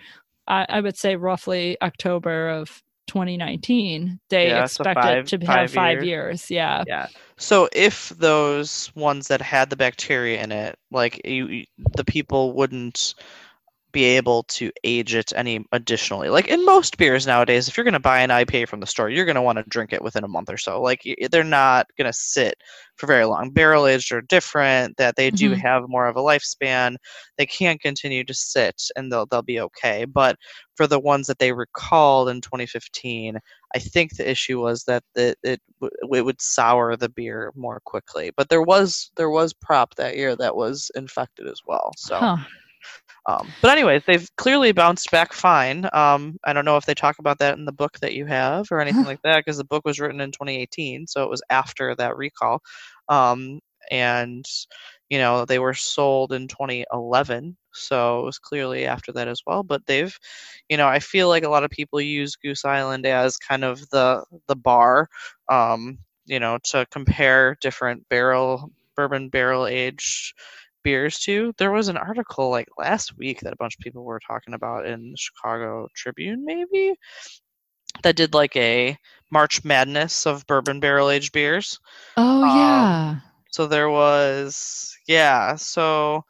[0.49, 5.47] I, I would say roughly October of 2019 they Yeah, so expect five- it to
[5.47, 6.05] five have 5 years.
[6.07, 6.51] years.
[6.51, 6.85] Yeah.
[6.87, 7.07] Yeah.
[7.37, 12.53] So if those ones that had the bacteria in it, like you, you- the people
[12.53, 13.15] wouldn't
[13.97, 16.29] be able to age it any additionally.
[16.29, 19.09] Like in most beers nowadays, if you're going to buy an IPA from the store,
[19.09, 20.83] you're going to want to drink it within a month or so.
[20.83, 22.57] Like they're not going to sit
[22.97, 23.51] for very long.
[23.53, 25.61] Barrel aged are different; that they do Mhm.
[25.63, 26.97] have more of a lifespan.
[27.39, 30.05] They can continue to sit, and they'll they'll be okay.
[30.05, 30.37] But
[30.77, 33.39] for the ones that they recalled in 2015,
[33.75, 37.81] I think the issue was that it it, w- it would sour the beer more
[37.87, 38.31] quickly.
[38.37, 41.93] But there was there was prop that year that was infected as well.
[41.97, 42.17] So.
[42.19, 42.37] Huh.
[43.27, 45.89] Um, but anyways, they've clearly bounced back fine.
[45.93, 48.69] Um, I don't know if they talk about that in the book that you have
[48.71, 51.95] or anything like that, because the book was written in 2018, so it was after
[51.97, 52.63] that recall.
[53.09, 53.61] Um,
[53.91, 54.45] and
[55.11, 59.63] you know they were sold in 2011, so it was clearly after that as well.
[59.63, 60.17] But they've,
[60.69, 63.89] you know, I feel like a lot of people use Goose Island as kind of
[63.91, 65.09] the the bar,
[65.51, 70.35] um, you know, to compare different barrel bourbon barrel aged
[70.87, 71.53] beers too.
[71.59, 74.87] There was an article like last week that a bunch of people were talking about
[74.87, 76.95] in the Chicago Tribune, maybe,
[78.05, 78.97] that did like a
[79.33, 81.81] March Madness of bourbon barrel aged beers.
[82.17, 83.17] Oh Um, yeah.
[83.51, 86.23] So there was, yeah, so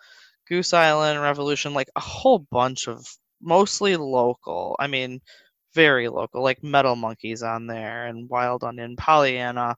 [0.48, 3.04] Goose Island Revolution, like a whole bunch of
[3.42, 4.74] mostly local.
[4.78, 5.20] I mean,
[5.74, 9.76] very local, like Metal Monkeys on there and Wild Onion, Pollyanna,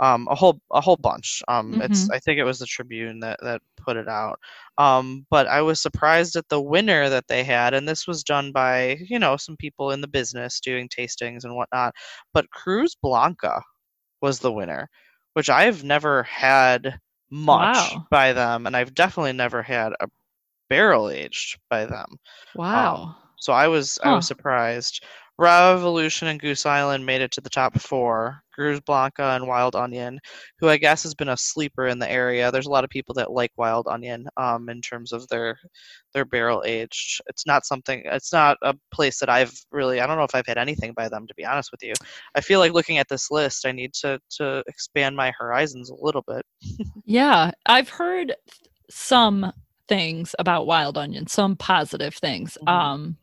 [0.00, 1.42] um, a whole a whole bunch.
[1.48, 4.38] Um, it's I think it was the Tribune that that put it out.
[4.78, 8.52] Um, but I was surprised at the winner that they had, and this was done
[8.52, 11.94] by you know some people in the business doing tastings and whatnot.
[12.32, 13.62] But Cruz Blanca
[14.20, 14.88] was the winner,
[15.34, 16.98] which I've never had
[17.30, 18.08] much Wow.
[18.10, 20.08] by them, and I've definitely never had a
[20.68, 22.18] barrel aged by them.
[22.54, 23.16] Wow.
[23.36, 25.04] So I was I was surprised.
[25.38, 28.42] Revolution and Goose Island made it to the top four.
[28.52, 30.18] Cruz Blanca and Wild Onion,
[30.58, 32.50] who I guess has been a sleeper in the area.
[32.50, 35.56] There's a lot of people that like Wild Onion um, in terms of their
[36.12, 37.20] their barrel aged.
[37.28, 38.02] It's not something.
[38.06, 40.00] It's not a place that I've really.
[40.00, 41.92] I don't know if I've had anything by them to be honest with you.
[42.34, 45.94] I feel like looking at this list, I need to to expand my horizons a
[45.94, 46.44] little bit.
[47.04, 48.34] Yeah, I've heard
[48.90, 49.52] some
[49.88, 52.58] things about wild onion, some positive things.
[52.66, 52.72] Mhm.
[52.72, 53.16] Um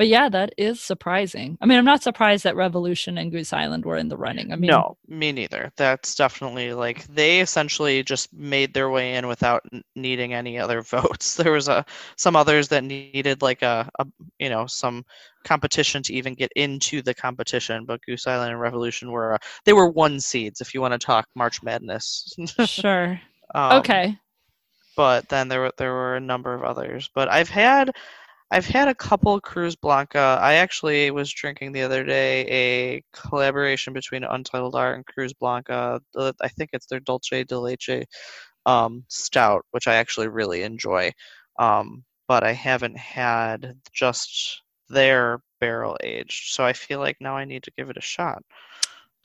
[0.00, 1.58] but yeah, that is surprising.
[1.60, 4.50] I mean, I'm not surprised that Revolution and Goose Island were in the running.
[4.50, 5.70] I mean, no, me neither.
[5.76, 9.62] That's definitely like they essentially just made their way in without
[9.94, 11.34] needing any other votes.
[11.34, 11.84] There was a
[12.16, 14.06] some others that needed like a, a
[14.38, 15.04] you know some
[15.44, 19.74] competition to even get into the competition, but Goose Island and Revolution were uh, they
[19.74, 22.34] were one seeds if you want to talk March Madness.
[22.64, 23.20] sure.
[23.54, 24.16] um, okay.
[24.96, 27.10] but then there were there were a number of others.
[27.14, 27.90] But I've had
[28.52, 30.38] I've had a couple Cruz Blanca.
[30.40, 36.00] I actually was drinking the other day a collaboration between Untitled Art and Cruz Blanca.
[36.16, 38.04] I think it's their Dolce de Leche
[38.66, 41.12] um, stout, which I actually really enjoy.
[41.58, 47.44] Um, but I haven't had just their barrel aged, so I feel like now I
[47.44, 48.42] need to give it a shot.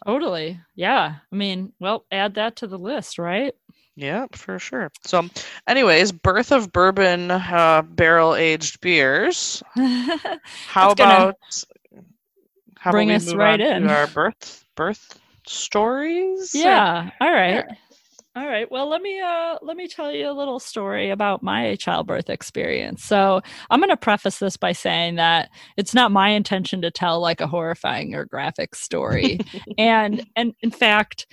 [0.05, 0.59] Totally.
[0.75, 1.15] Yeah.
[1.31, 3.53] I mean, well, add that to the list, right?
[3.95, 4.91] Yeah, for sure.
[5.03, 5.23] So,
[5.67, 9.63] anyways, birth of bourbon uh, barrel aged beers.
[10.67, 11.35] How about
[12.77, 13.83] how bring about us right in.
[13.87, 16.53] our birth birth stories?
[16.53, 17.09] yeah.
[17.21, 17.65] All right.
[17.67, 17.75] Yeah.
[18.37, 18.69] All right.
[18.69, 23.01] Well, let me uh let me tell you a little story about my childbirth experience.
[23.01, 27.21] So, I'm going to preface this by saying that it's not my intention to tell
[27.21, 29.39] like a horrifying or graphic story.
[29.77, 31.27] and and in fact,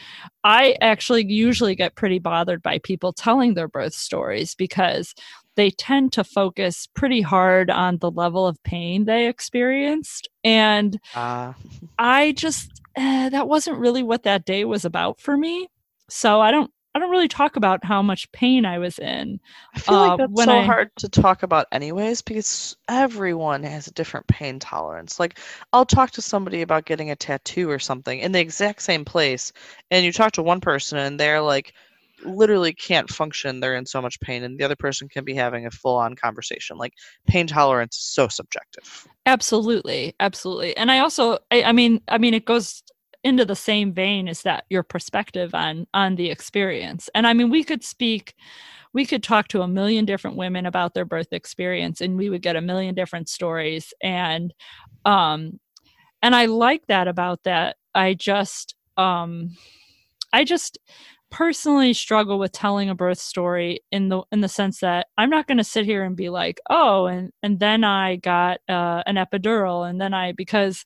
[0.45, 5.13] I actually usually get pretty bothered by people telling their birth stories because
[5.57, 11.53] they tend to focus pretty hard on the level of pain they experienced and Uh,
[11.99, 15.69] I just eh, that wasn't really what that day was about for me.
[16.09, 19.41] So I don't I don't really talk about how much pain I was in.
[19.75, 23.87] I feel Uh, like that's so I- hard to talk about, anyways, because everyone has
[23.87, 25.19] a different pain tolerance.
[25.19, 25.39] Like,
[25.73, 29.53] I'll talk to somebody about getting a tattoo or something in the exact same place,
[29.91, 31.73] and you talk to one person, and they're like,
[32.25, 33.59] literally can't function.
[33.61, 36.77] They're in so much pain, and the other person can be having a full-on conversation.
[36.79, 36.95] Like,
[37.27, 39.09] pain tolerance is so subjective.
[39.27, 40.77] Absolutely, absolutely.
[40.77, 42.83] And I also I, I mean I mean it goes
[43.25, 47.09] into the same vein as that your perspective on on the experience.
[47.15, 48.35] And I mean we could speak
[48.95, 52.43] we could talk to a million different women about their birth experience and we would
[52.43, 54.53] get a million different stories and
[55.05, 55.61] um
[56.23, 57.77] and I like that about that.
[57.95, 59.51] I just um
[60.33, 60.79] I just
[61.31, 65.47] personally struggle with telling a birth story in the in the sense that I'm not
[65.47, 69.17] going to sit here and be like, "Oh, and and then I got uh, an
[69.17, 70.85] epidural and then I because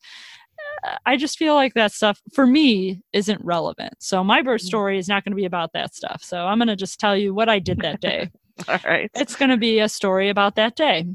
[1.05, 3.95] I just feel like that stuff for me isn't relevant.
[4.01, 4.67] So my birth Mhm.
[4.67, 6.23] story is not going to be about that stuff.
[6.23, 8.31] So I'm going to just tell you what I did that day.
[8.69, 9.11] All right.
[9.15, 11.07] it's going to be a story about that day.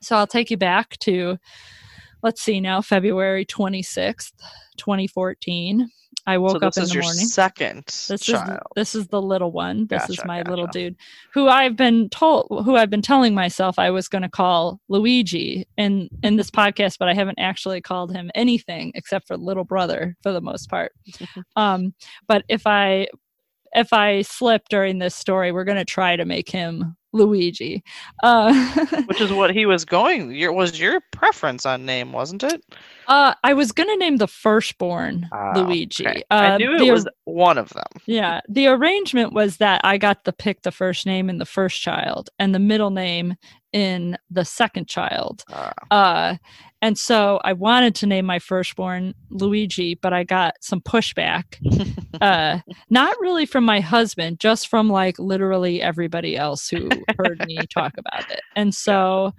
[0.00, 1.38] So I'll take you back to
[2.22, 4.32] let's see now February 26th,
[4.76, 5.88] 2014.
[6.28, 7.24] I woke so up this in is the your morning.
[7.26, 8.50] second This child.
[8.50, 9.86] is this is the little one.
[9.86, 10.94] This is Gotcha, my little dude
[11.32, 15.66] who I've been told who I've been telling myself I was going to call Luigi
[15.78, 20.16] in in this podcast, but I haven't actually called him anything except for little brother
[20.22, 20.92] for the most part.
[21.56, 21.94] um,
[22.26, 23.08] but if I
[23.72, 27.82] if I slip during this story, we're going to try to make him Luigi.
[28.22, 28.52] Uh,
[29.06, 30.32] Which is what he was going.
[30.32, 32.62] Your was your preference on name, wasn't it?
[33.08, 36.06] uh, I was going to name the firstborn Ah, Luigi.
[36.06, 36.22] okay.
[36.30, 37.86] Uh, I knew it the- was one of them.
[38.06, 41.80] Yeah, the arrangement was that I got to pick the first name in the first
[41.80, 43.36] child, and the middle name
[43.72, 45.44] in the second child.
[45.52, 46.36] Uh, Uh,
[46.80, 51.56] and so I wanted to name my firstborn Luigi, but I got some pushback.
[52.20, 52.58] Uh,
[52.90, 57.92] not really from my husband, just from like literally everybody else who heard me talk
[57.96, 58.40] about it.
[58.56, 59.32] And so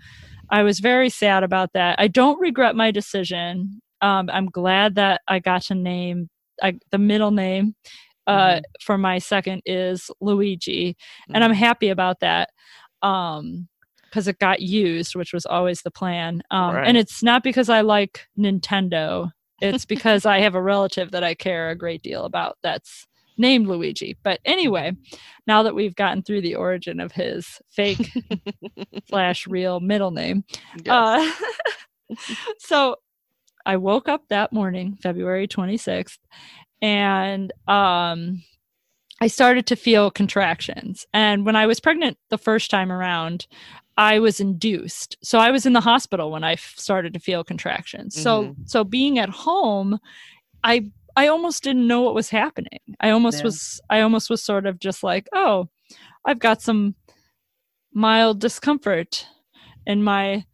[0.49, 1.99] I was very sad about that.
[1.99, 3.81] I don't regret my decision.
[4.01, 6.29] Um, I'm glad that I got to name
[6.63, 7.75] I, the middle name
[8.27, 8.61] uh, Mhm.
[8.81, 10.95] for my second is Luigi,
[11.33, 12.49] and I'm happy about that.
[13.01, 13.67] Um,
[14.09, 16.41] because it got used, which was always the plan.
[16.51, 16.87] Um, Right.
[16.87, 19.31] and it's not because I like Nintendo.
[19.61, 23.05] It's because I have a relative that I care a great deal about that's
[23.37, 24.17] named Luigi.
[24.23, 24.93] But anyway,
[25.47, 28.09] now that we've gotten through the origin of his fake
[29.09, 30.43] slash real middle name,
[30.83, 31.41] yes.
[32.09, 32.15] uh,
[32.59, 32.95] so
[33.65, 36.17] I woke up that morning, February 26th,
[36.81, 38.43] and um,
[39.21, 41.05] I started to feel contractions.
[41.13, 43.47] And when I was pregnant the first time around,
[43.97, 45.17] I was induced.
[45.21, 48.19] So I was in the hospital when I f- started to feel contractions.
[48.21, 48.61] So mm-hmm.
[48.65, 49.99] so being at home,
[50.63, 52.79] I I almost didn't know what was happening.
[53.01, 53.43] I almost Yeah.
[53.45, 55.67] was I almost was sort of just like, "Oh,
[56.25, 56.95] I've got some
[57.93, 59.27] mild discomfort
[59.85, 60.45] in my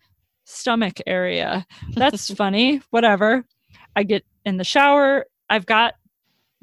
[0.45, 1.65] stomach area.
[1.93, 2.81] That's funny.
[2.89, 3.45] Whatever.
[3.95, 5.25] I get in the shower.
[5.49, 5.95] I've got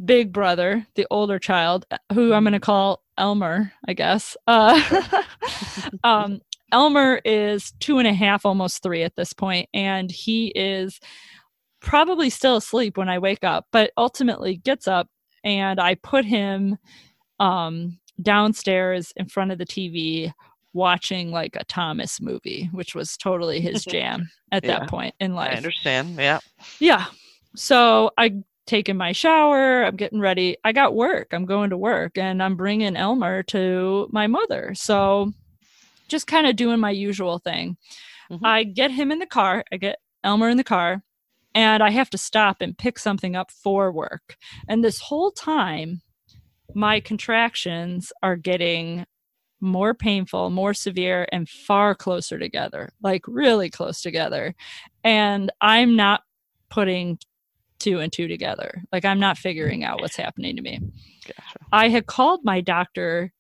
[0.05, 4.37] big brother, the older child, who I'm going to call Elmer, I guess.
[4.47, 5.03] Uh,
[6.05, 6.41] um,
[6.73, 11.01] Elmer is two and a half, almost three at this point, and he is
[11.81, 15.09] probably still asleep when I wake up, but ultimately gets up
[15.45, 16.79] and I put him
[17.41, 20.33] um, downstairs in front of the TV
[20.73, 24.79] watching like a Thomas movie, which was totally his jam at Yeah.
[24.79, 25.53] that point in life.
[25.53, 26.17] I understand.
[26.17, 26.39] Yeah.
[26.79, 27.07] Yeah.
[27.57, 30.57] So I taking my shower, I'm getting ready.
[30.65, 31.29] I got work.
[31.33, 34.73] I'm going to work and I'm bringing Elmer to my mother.
[34.75, 35.33] So
[36.09, 37.77] just kind of doing my usual thing.
[38.31, 38.41] Mhm.
[38.45, 39.65] I get him in the car.
[39.73, 41.03] I get Elmer in the car
[41.55, 44.37] and I have to stop and pick something up for work.
[44.69, 46.03] And this whole time
[46.75, 49.05] my contractions are getting
[49.61, 54.55] more painful, more severe, and far closer together, like really close together.
[55.05, 56.23] And I'm not
[56.69, 57.19] putting
[57.83, 58.83] two and two together.
[58.93, 60.81] Like I'm not figuring out what's happening to me.
[61.27, 61.59] Gotcha.
[61.73, 63.33] I had called my doctor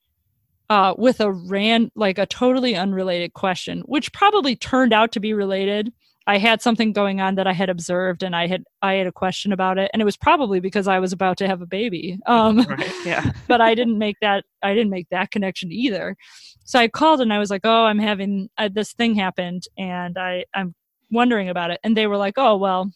[0.70, 5.34] uh, with a ran like a totally unrelated question, which probably turned out to be
[5.34, 5.92] related.
[6.26, 9.12] I had something going on that I had observed, and I had I had a
[9.12, 12.18] question about it, and it was probably because I was about to have a baby.
[12.26, 12.92] Um, Right.
[13.04, 13.32] Yeah.
[13.48, 16.16] but I didn't make that I didn't make that connection either.
[16.64, 20.16] So I called and I was like, "Oh, I'm having uh, this thing happened and
[20.16, 20.74] I I'm
[21.10, 22.92] wondering about it." And they were like, "Oh, well,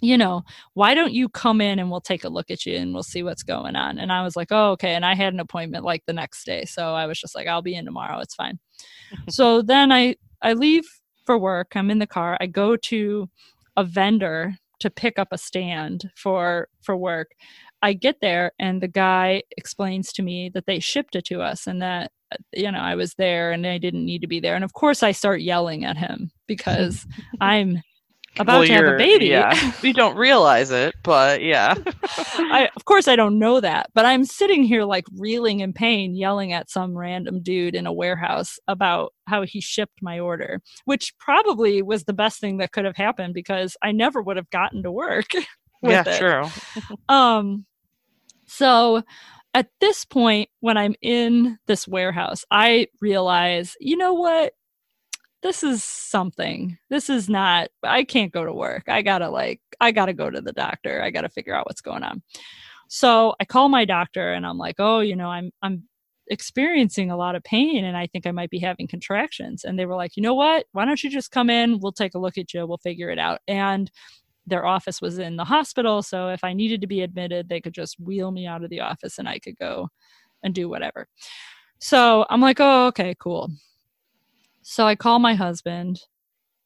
[0.00, 0.42] you know,
[0.74, 3.22] why don't you come in and we'll take a look at you and we'll see
[3.22, 6.04] what's going on." And I was like, "Oh, okay." And I had an appointment like
[6.06, 8.20] the next day, so I was just like, "I'll be in tomorrow.
[8.20, 8.58] It's fine."
[9.28, 10.84] so then I I leave
[11.26, 11.72] for work.
[11.74, 12.36] I'm in the car.
[12.40, 13.28] I go to
[13.76, 17.32] a vendor to pick up a stand for for work.
[17.82, 21.66] I get there and the guy explains to me that they shipped it to us
[21.66, 22.12] and that
[22.52, 24.54] you know I was there and I didn't need to be there.
[24.54, 27.06] And of course I start yelling at him because
[27.40, 27.82] I'm
[28.38, 29.26] about Well, to have a baby.
[29.26, 29.72] Yeah.
[29.82, 31.74] you don't realize it, but yeah.
[32.04, 36.14] I, of course I don't know that, but I'm sitting here like reeling in pain,
[36.14, 41.14] yelling at some random dude in a warehouse about how he shipped my order, which
[41.18, 44.82] probably was the best thing that could have happened because I never would have gotten
[44.84, 45.26] to work.
[45.82, 46.18] yeah, it.
[46.18, 46.44] true.
[47.08, 47.66] Um,
[48.46, 49.02] so
[49.54, 54.52] at this point, when I'm in this warehouse, I realize, you know what?
[55.42, 56.78] This is something.
[56.90, 58.84] This is not, I can't go to work.
[58.88, 61.02] I gotta, like, I gotta go to the doctor.
[61.02, 62.22] I gotta figure out what's going on.
[62.88, 65.84] So I call my doctor and I'm like, oh, you know, I'm, I'm,
[66.30, 69.64] experiencing a lot of pain and I think I might be having contractions.
[69.64, 70.64] And they were like, you know what?
[70.72, 71.80] Why don't you just come in?
[71.80, 72.66] We'll take a look at you.
[72.66, 73.40] We'll figure it out.
[73.48, 73.90] And
[74.46, 76.02] their office was in the hospital.
[76.02, 78.80] So if I needed to be admitted, they could just wheel me out of the
[78.80, 79.88] office and I could go
[80.42, 81.08] and do whatever.
[81.80, 83.50] So I'm like, oh, okay, cool.
[84.62, 86.00] So I call my husband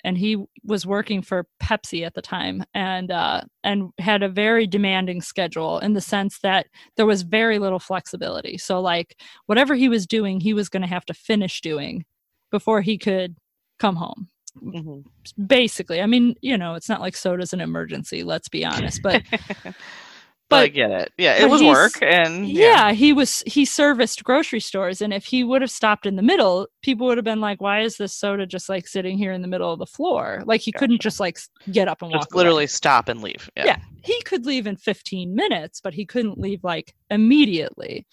[0.04, 4.66] and he was working for Pepsi at the time and uh, and had a very
[4.66, 6.66] demanding schedule in the sense that
[6.96, 8.58] there was very little flexibility.
[8.58, 12.04] So like whatever he was doing, he was going to have to finish doing
[12.50, 13.36] before he could
[13.78, 14.28] come home
[14.62, 15.04] Mhm.
[15.48, 19.20] basically i mean you know it's not like soda's an emergency let's be honest but
[20.54, 21.12] But I get it.
[21.18, 22.92] Yeah, it was work, and yeah.
[22.92, 26.66] he was he serviced grocery stores and if he would have stopped in the middle
[26.82, 29.48] people would have been like why is this soda just like sitting here in the
[29.48, 31.38] middle of the floor like he couldn't just like
[31.72, 32.38] get up and walk just away.
[32.38, 33.50] literally stop and leave.
[33.56, 33.64] Yeah.
[33.66, 33.78] Yeah.
[34.02, 38.06] he could leave in 15 minutes but he couldn't leave like immediately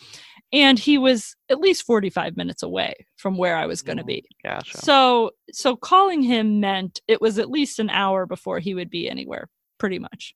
[0.54, 4.08] and he was at least 45 minutes away from where I was going to Mm,
[4.08, 4.26] be.
[4.44, 4.78] Gotcha.
[4.80, 9.10] So so calling him meant it was at least an hour before he would be
[9.10, 10.36] anywhere, pretty much.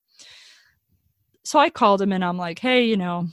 [1.46, 3.28] So I called him and I'm like, "Hey, you know,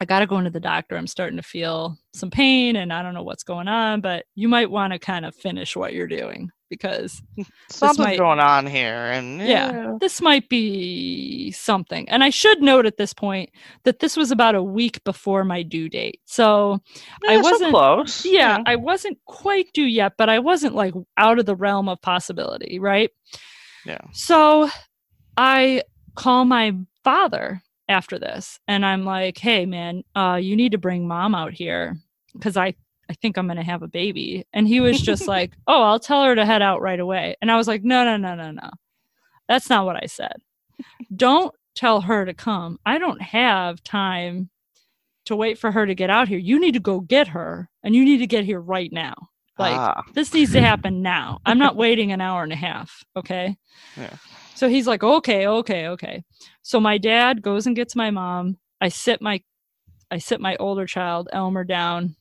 [0.00, 0.96] I got to go into the doctor.
[0.96, 4.48] I'm starting to feel some pain and I don't know what's going on, but you
[4.48, 7.22] might want to kind of finish what you're doing because
[7.70, 9.94] Something's might- going on here, and Yeah.
[10.00, 12.08] this might be something.
[12.08, 13.50] And I should note at this point
[13.84, 16.20] that this was about a week before my due date.
[16.24, 16.80] So
[17.26, 18.26] I Yeah, so wasn't- close.
[18.26, 22.02] yeah, I wasn't quite due yet, but I wasn't like out of the realm of
[22.02, 23.10] possibility, right?
[23.84, 24.00] Yeah.
[24.12, 24.68] So
[25.36, 25.82] I
[26.16, 26.74] call my
[27.06, 31.52] father after this and I'm like, hey man, uh, you need to bring mom out
[31.52, 31.96] here
[32.32, 32.74] because I,
[33.08, 34.44] I think I'm gonna have a baby.
[34.52, 37.36] And he was just like, Oh, I'll tell her to head out right away.
[37.40, 38.70] And I was like, No, no, no, no, no.
[39.48, 40.34] That's not what I said.
[41.14, 42.80] Don't tell her to come.
[42.84, 44.50] I don't have time
[45.26, 46.38] to wait for her to get out here.
[46.38, 49.14] You need to go get her and you need to get here right now.
[49.60, 51.38] Like Ah, this needs to happen now.
[51.46, 53.04] I'm not waiting an hour and a half.
[53.14, 53.56] Okay.
[53.96, 54.16] Yeah.
[54.56, 56.24] So he's like, okay, okay, okay.
[56.66, 58.58] So my dad goes and gets my mom.
[58.80, 59.40] I sit my
[60.10, 62.16] I sit my older child, Elmer, down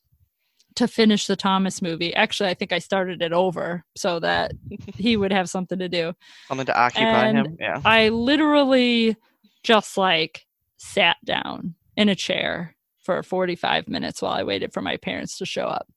[0.76, 2.14] to finish the Thomas movie.
[2.14, 4.52] Actually, I think I started it over so that
[4.96, 6.14] he would have something to do.
[6.48, 7.58] something to occupy and him.
[7.60, 7.82] Yeah.
[7.84, 9.18] I literally
[9.64, 10.46] just like
[10.78, 15.46] sat down in a chair for 45 minutes while I waited for my parents to
[15.48, 15.88] show up.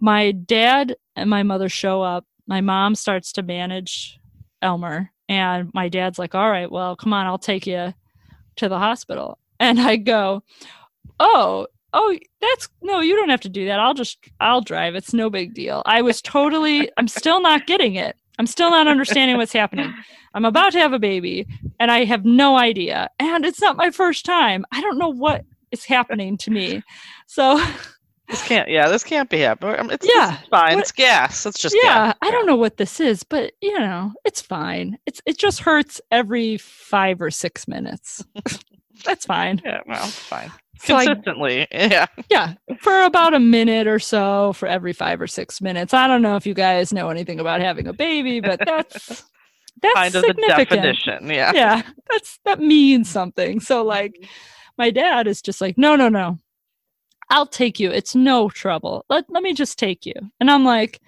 [0.00, 2.24] My dad and my mother show up.
[2.46, 4.18] My mom starts to manage
[4.62, 7.94] Elmer, and my dad's like, All right, well, come on, I'll take you
[8.56, 9.38] to the hospital.
[9.60, 10.42] And I go,
[11.20, 13.80] Oh, oh, that's no, you don't have to do that.
[13.80, 14.94] I'll just, I'll drive.
[14.94, 15.82] It's no big deal.
[15.86, 18.16] I was totally, I'm still not getting it.
[18.38, 19.92] I'm still not understanding what's happening.
[20.34, 21.46] I'm about to have a baby
[21.78, 23.08] and I have no idea.
[23.18, 24.64] And it's not my first time.
[24.72, 26.82] I don't know what is happening to me.
[27.26, 27.62] So,
[28.32, 28.68] This can't.
[28.68, 29.78] Yeah, this can't be happening.
[29.78, 30.74] Um, it's, Yeah, it's fine.
[30.76, 31.46] what- It's gas.
[31.46, 32.16] It's just yeah, gas.
[32.22, 34.98] I don't know what this is, but you know, it's fine.
[35.06, 38.24] It's it just hurts every 5 or 6 minutes.
[39.04, 39.60] That's fine.
[39.64, 40.50] Yeah, well, fine.
[40.78, 41.66] So I, Consistently.
[41.72, 42.06] yeah.
[42.30, 45.92] yeah, for about a minute or so for every 5 or 6 minutes.
[45.94, 49.24] I don't know if you guys know anything about having a baby, but that's
[49.82, 50.82] that's kind of the significant.
[50.82, 51.30] definition.
[51.30, 51.52] Yeah.
[51.54, 54.26] yeah that's that means something so like mm-hmm.
[54.78, 56.38] my dad is just like no no no
[57.32, 57.90] i'll take you.
[57.90, 59.04] It's no trouble.
[59.08, 60.14] Let, let me just take you.
[60.38, 61.00] And i'm like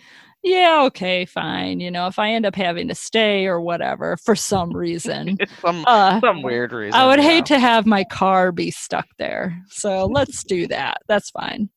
[0.43, 1.81] yeah okay fine.
[1.81, 5.53] You know if i end up having to stay or whatever for some reason It's
[5.61, 6.99] some uh some weird reason.
[7.01, 7.29] i would yeah.
[7.29, 9.57] hate to have my car be stuck there.
[9.69, 10.99] So let's do that.
[11.09, 11.71] That's fine.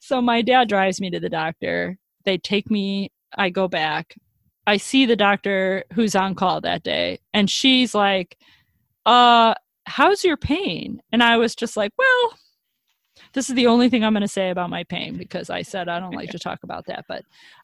[0.00, 1.98] So my dad drives me to the doctor.
[2.24, 4.14] They take me i go back.
[4.66, 8.36] I see the doctor who's on call that day and she's like
[9.06, 9.54] uh
[9.84, 11.02] how's your pain?
[11.12, 12.38] And i was just like well
[13.32, 15.88] this is the only thing i'm going to say about my pain because i said
[15.88, 17.22] i don't like to talk about that but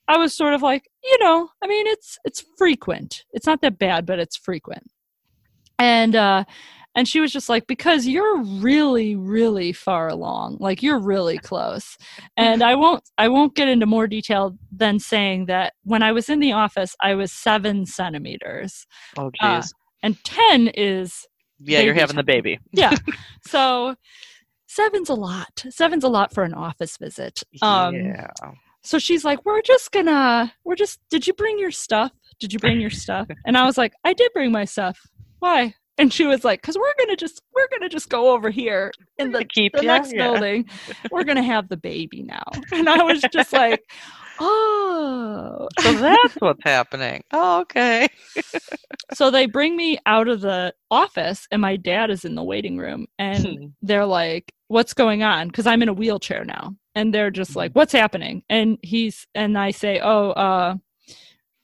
[0.09, 3.25] i was sort of like you know i mean it's it's frequent.
[3.33, 4.91] It's not that bad but it's frequent.
[5.79, 6.45] And uh
[6.95, 10.57] and she was just like because you're really really far along.
[10.59, 11.97] Like you're really close.
[12.37, 16.29] And i won't i won't get into more detail than saying that when i was
[16.29, 18.87] in the office i was seven centimeters
[19.17, 19.63] Oh, uh,
[20.03, 21.27] and 10 is
[21.61, 22.59] yeah, you're having the baby.
[22.73, 22.95] yeah.
[23.47, 23.95] So
[24.69, 28.27] seven's a lot seven's a lot for an office visit um yeah.
[28.83, 32.59] so she's like we're just gonna we're just did you bring your stuff did you
[32.61, 34.99] bring your stuff and i was like i did bring my stuff
[35.41, 38.93] why and she was like because we're gonna just we're gonna just go over here
[39.19, 40.19] in the, keep the next yeah.
[40.31, 40.65] building
[41.11, 43.83] we're gonna have the baby now and i was just like
[44.41, 47.23] oh So that's what's happening.
[47.33, 48.07] Oh, okay.
[49.15, 52.77] so they bring me out of the office and my dad is in the waiting
[52.79, 53.65] room and Hmm.
[53.83, 55.49] they're like what's going on?
[55.49, 58.43] Because i'm in a wheelchair now and they're just like what's happening?
[58.49, 60.75] And he's and i say oh uh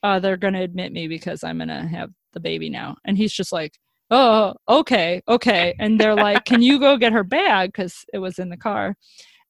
[0.03, 2.97] uh they're gonna admit me because i'm gonna have the baby now.
[3.05, 3.79] And he's just like
[4.11, 5.75] oh okay okay.
[5.79, 7.71] And they're like can you go get her bag?
[7.73, 8.97] Because it was in the car.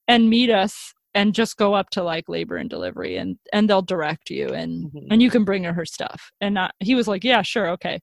[0.06, 3.82] And meet us and just go up to like labor and delivery and and they'll
[3.82, 5.06] direct you and Mhm.
[5.10, 6.30] and you can bring her her stuff.
[6.40, 8.00] And uh, he was like yeah sure okay.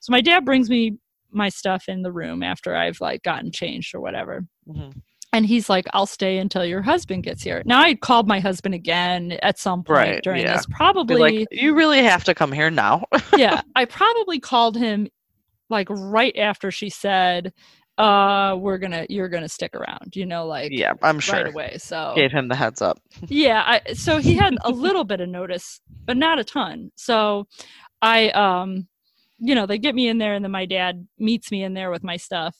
[0.00, 0.96] So my dad brings me
[1.32, 4.92] my stuff in the room after i've like gotten changed or whatever Mhm.
[5.32, 8.74] and he's like i'll stay until your husband gets here now i called my husband
[8.74, 10.56] again at some point Right, during yeah.
[10.56, 13.04] this probably like, you really have to come here now.
[13.36, 15.08] yeah i probably called him
[15.70, 17.52] like right after she said
[17.98, 21.36] uh we're gonna you're gonna stick around you know like yeah, I'm sure.
[21.36, 22.98] right away so Gave him the heads up.
[23.28, 27.46] yeah I, so he had a little bit of notice but not a ton so
[28.00, 28.88] i um
[29.44, 31.90] you know they get me in there and then my dad meets me in there
[31.90, 32.56] with my stuff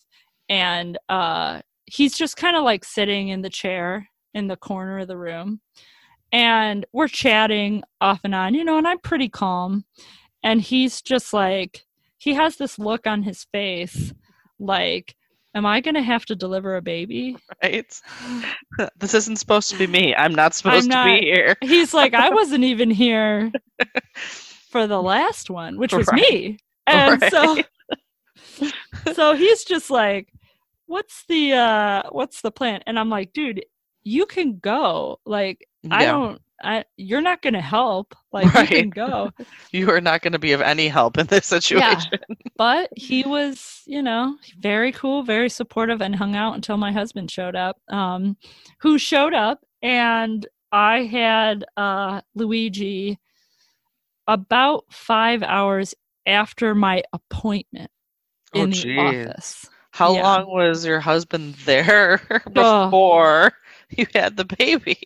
[0.49, 5.09] and uh he's just kind of like sitting in the chair in the corner of
[5.09, 5.61] the room
[6.33, 9.85] and we're chatting off and on, you know, and I'm pretty calm.
[10.43, 11.85] And he's just like,
[12.16, 14.12] he has this look on his face
[14.59, 15.14] like,
[15.55, 17.37] am I going to have to deliver a baby?
[17.62, 17.93] Right.
[18.99, 20.14] this isn't supposed to be me.
[20.14, 21.57] I'm not supposed not- to be here.
[21.61, 23.53] He's like, I wasn't even here
[24.16, 26.22] for the last one, which was Right.
[26.30, 26.59] me.
[26.87, 27.62] And so
[29.12, 30.28] so he's just like,
[30.87, 32.80] What's the uh what's the plan?
[32.87, 33.64] And I'm like, dude,
[34.03, 35.20] you can go.
[35.24, 38.14] Like, I don't I you're not gonna help.
[38.33, 39.30] Like you can go.
[39.72, 42.11] You are not going to be of any help in this situation.
[42.28, 42.37] Yeah.
[42.59, 47.30] But he was, you know, very cool, very supportive, and hung out until my husband
[47.30, 47.78] showed up.
[47.89, 48.37] Um,
[48.80, 53.18] who showed up, and I had uh, Luigi
[54.26, 55.95] about five hours
[56.27, 57.91] after my appointment
[58.55, 59.27] Oh, in the geez.
[59.27, 59.70] office.
[59.93, 60.23] How Yeah.
[60.23, 62.20] long was your husband there
[62.53, 63.53] before
[63.91, 64.99] you had the baby?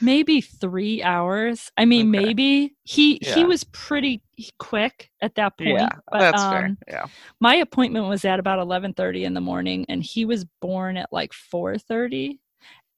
[0.00, 1.72] Maybe three hours.
[1.76, 2.10] I mean, Okay.
[2.12, 4.22] maybe he he was pretty
[4.58, 5.74] quick at that point.
[5.74, 6.76] Yeah, but, that's um, fair.
[6.88, 7.06] Yeah.
[7.40, 11.32] my appointment was at about 11:30 in the morning and he was born at like
[11.32, 12.38] 4:30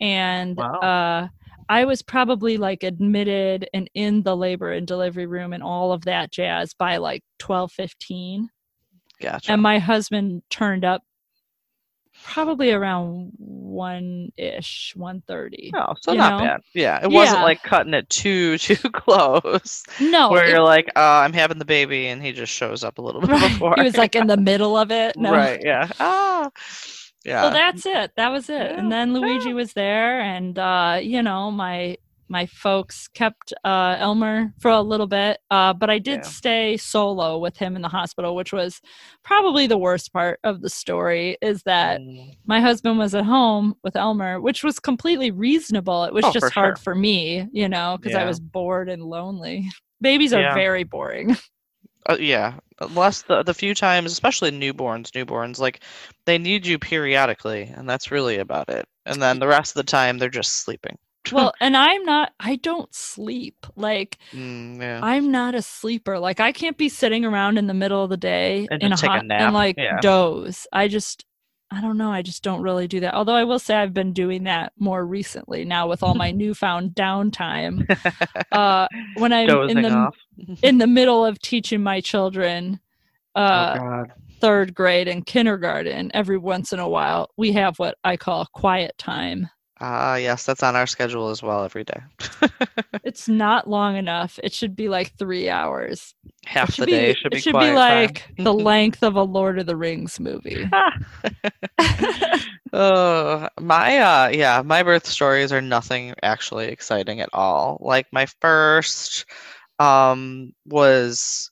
[0.00, 0.80] and Wow.
[0.82, 1.28] uh
[1.70, 6.02] I was probably like admitted and in the labor and delivery room and all of
[6.06, 8.48] that jazz by like 12:15
[9.22, 9.52] Gotcha.
[9.52, 11.02] and my husband turned up
[12.24, 16.44] probably around 1ish 1:30 Oh, so not know?
[16.44, 16.60] bad.
[16.74, 19.84] Yeah, it wasn't like cutting it too too close.
[20.00, 22.98] no where it- you're like, uh, I'm having the baby, and he just shows up
[22.98, 23.52] a little bit right.
[23.52, 23.74] before.
[23.76, 26.50] he was like in the middle of it no right, yeah, ah,
[27.24, 27.42] yeah.
[27.42, 28.12] So that's it.
[28.16, 28.72] That was it.
[28.78, 31.96] And then Luigi was there, and uh, you know, my
[32.28, 36.28] my folks kept uh, Elmer for a little bit, uh, but I did Yeah.
[36.28, 38.80] stay solo with him in the hospital, which was
[39.24, 41.36] probably the worst part of the story.
[41.42, 46.04] Is that Mm, my husband was at home with Elmer, which was completely reasonable.
[46.04, 46.82] It was Oh, just for hard sure.
[46.84, 49.68] for me, you know, because I was bored and lonely.
[50.00, 50.54] Babies are Yeah.
[50.54, 51.36] very boring.
[52.08, 55.80] uh, yeah, unless the the few times, especially newborns, newborns like
[56.24, 58.86] they need you periodically, and that's really about it.
[59.06, 60.98] And then the rest of the time, they're just sleeping.
[61.32, 62.32] well, and I'm not.
[62.40, 64.18] I don't sleep like.
[64.32, 65.00] Mm, yeah.
[65.02, 66.18] I'm not a sleeper.
[66.18, 68.94] Like I can't be sitting around in the middle of the day And in a
[68.94, 70.00] a hot nap, and like yeah.
[70.00, 70.66] doze.
[70.72, 71.24] I just
[71.72, 72.10] I don't know.
[72.10, 73.14] I just don't really do that.
[73.14, 76.90] Although I will say I've been doing that more recently now with all my newfound
[76.94, 77.86] downtime.
[78.52, 80.16] Uh when I'm Dozing in the off.
[80.62, 82.80] in the middle of teaching my children
[83.36, 84.04] uh oh
[84.40, 88.96] third grade and kindergarten, every once in a while we have what I call quiet
[88.98, 89.48] time.
[89.80, 92.00] Ah, yes, that's on our schedule as well every day.
[93.02, 94.38] It's not long enough.
[94.44, 96.14] It should be like three hours.
[96.44, 99.58] Half the be, day should be it should be like the length of a Lord
[99.58, 100.68] of the Rings movie.
[102.72, 107.78] oh, my uh yeah, my birth stories are nothing actually exciting at all.
[107.80, 109.24] Like my first
[109.78, 111.50] um was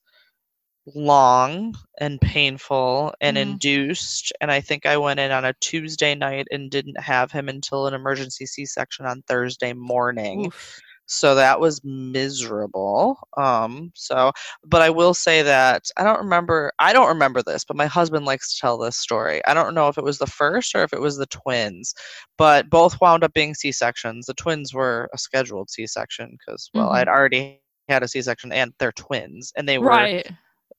[0.94, 3.42] long and painful and Mhm.
[3.42, 7.48] induced and I think I went in on a Tuesday night and didn't have him
[7.48, 10.46] until an emergency C-section on Thursday morning.
[10.46, 10.80] Oof.
[11.10, 14.30] so that was miserable um so
[14.64, 18.24] but i will say that i don't remember i don't remember this but my husband
[18.26, 20.92] likes to tell this story i don't know if it was the first or if
[20.92, 21.94] it was the twins
[22.36, 26.94] but both wound up being c-sections the twins were a scheduled c-section because well Mhm.
[26.94, 28.06] i'd already had a c-section
[28.52, 30.26] and they're twins and they were Right.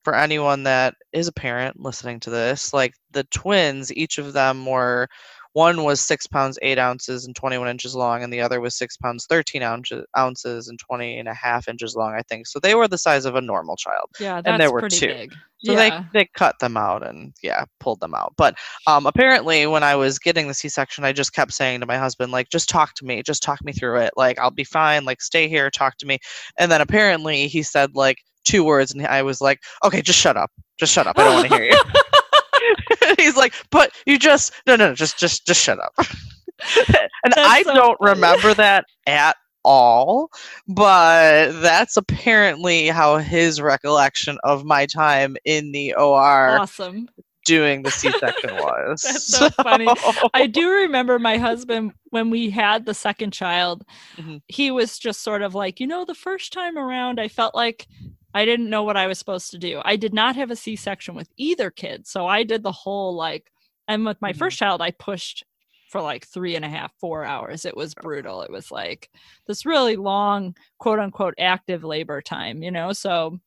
[0.03, 4.65] For anyone that is a parent listening to this, like the twins, each of them
[4.65, 5.07] were
[5.53, 8.97] one was six pounds eight ounces and 21 inches long, and the other was six
[8.97, 12.47] pounds 13 ounces, ounces and 20 and a half inches long, I think.
[12.47, 14.09] So they were the size of a normal child.
[14.19, 15.07] Yeah, And there were pretty two.
[15.07, 15.33] big.
[15.61, 16.03] So yeah.
[16.13, 18.33] they they cut them out and yeah, pulled them out.
[18.37, 21.97] But um, apparently, when I was getting the C-section, I just kept saying to my
[21.97, 24.11] husband, like, just talk to me, just talk me through it.
[24.15, 25.03] Like, I'll be fine.
[25.03, 26.19] Like, stay here, talk to me.
[26.57, 28.19] And then apparently, he said like
[28.49, 31.17] two words, and I was like, okay, just shut up, just shut up.
[31.19, 31.77] I don't want to hear you.
[33.17, 35.93] He's like, but you just no no no, just just just shut up.
[35.97, 38.11] and That's I so don't funny.
[38.11, 40.29] remember that at all,
[40.67, 47.09] but that's apparently how his recollection of my time in the OR awesome.
[47.45, 49.01] doing the C-section was.
[49.01, 49.87] That's so funny.
[50.33, 53.83] I do remember my husband when we had the second child.
[54.17, 54.41] Mhm.
[54.47, 57.85] He was just sort of like, you know, the first time around, I felt like
[58.33, 59.81] I didn't know what I was supposed to do.
[59.85, 62.07] I did not have a C section with either kid.
[62.07, 63.51] So I did the whole like,
[63.87, 64.37] and with my Mhm.
[64.37, 65.43] first child, I pushed
[65.89, 67.65] for like three and a half, four hours.
[67.65, 68.43] It was brutal.
[68.43, 69.09] It was like
[69.47, 72.93] this really long, quote unquote, active labor time, you know?
[72.93, 73.39] So,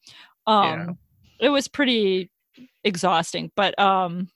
[0.49, 0.65] um,
[1.41, 1.47] Yeah.
[1.47, 2.31] it was pretty
[2.85, 4.29] exhausting, but, um,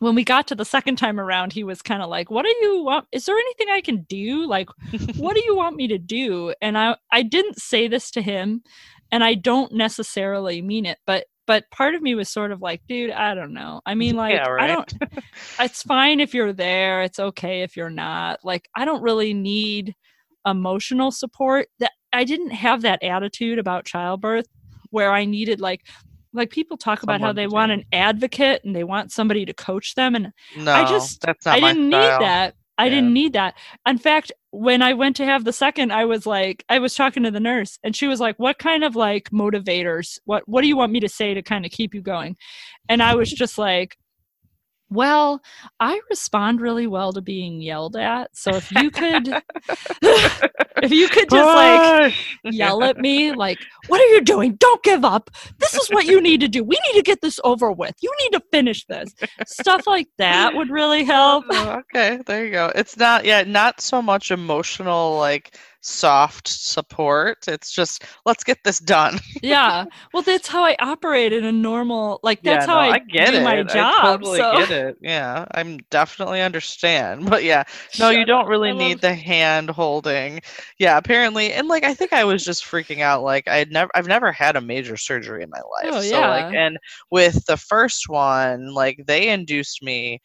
[0.00, 2.54] when we got to the second time around, he was kind of like, "What do
[2.62, 3.08] you want?
[3.12, 4.46] Is there anything I can do?
[4.46, 4.68] Like,
[5.16, 8.62] what do you want me to do?" And I I didn't say this to him,
[9.12, 12.82] and I don't necessarily mean it, but but part of me was sort of like,
[12.88, 13.80] dude, I don't know.
[13.86, 14.92] I mean, like, Yeah, I don't.
[15.58, 17.02] it's fine if you're there.
[17.02, 18.40] It's okay if you're not.
[18.44, 19.94] Like, I don't really need
[20.46, 21.68] emotional support.
[21.78, 24.46] That I didn't have that attitude about childbirth
[24.90, 25.86] where I needed like
[26.34, 29.94] like people talk about how they want an advocate and they want somebody to coach
[29.94, 32.18] them and No, just- that's not I didn't style.
[32.18, 32.54] need that.
[32.78, 32.90] I Yeah.
[32.90, 33.54] didn't need that.
[33.86, 37.24] In fact, when I went to have the second, I was like, I was talking
[37.24, 40.18] to the nurse, and she was like, "What kind of like motivators?
[40.24, 42.36] What What do you want me to say to kind of keep you going?"
[42.88, 43.98] And I was just like,
[44.90, 45.42] "Well,
[45.80, 48.36] I respond really well to being yelled at.
[48.36, 49.28] So if you could,
[50.02, 52.14] if you could just like
[52.44, 53.58] yell at me like
[53.88, 54.54] what are you doing?
[54.54, 55.30] Don't give up.
[55.58, 56.62] This is what you need to do.
[56.64, 57.94] We need to get this over with.
[58.00, 59.14] You need to finish this.
[59.46, 61.44] Stuff like that would really help.
[61.50, 62.72] Oh, okay, there you go.
[62.74, 67.46] It's not, yeah, not so much emotional, like soft support.
[67.46, 69.18] It's just let's get this done.
[69.42, 72.98] yeah well that's how i operate in a normal like that's yeah, how no, I,
[72.98, 73.44] get do it.
[73.44, 74.96] my job I totally so get it.
[75.00, 77.28] Yeah, I'm definitely understand.
[77.28, 77.64] But yeah,
[77.98, 78.48] no, you don't up.
[78.48, 80.40] really I need love- the hand holding.
[80.78, 83.22] Yeah, apparently, and like I think I was just freaking out.
[83.22, 85.94] Like I had never, I've never had a major surgery in my life.
[85.94, 86.66] Oh, so like, yeah.
[86.66, 86.78] and
[87.10, 90.20] with the first one, like they induced me.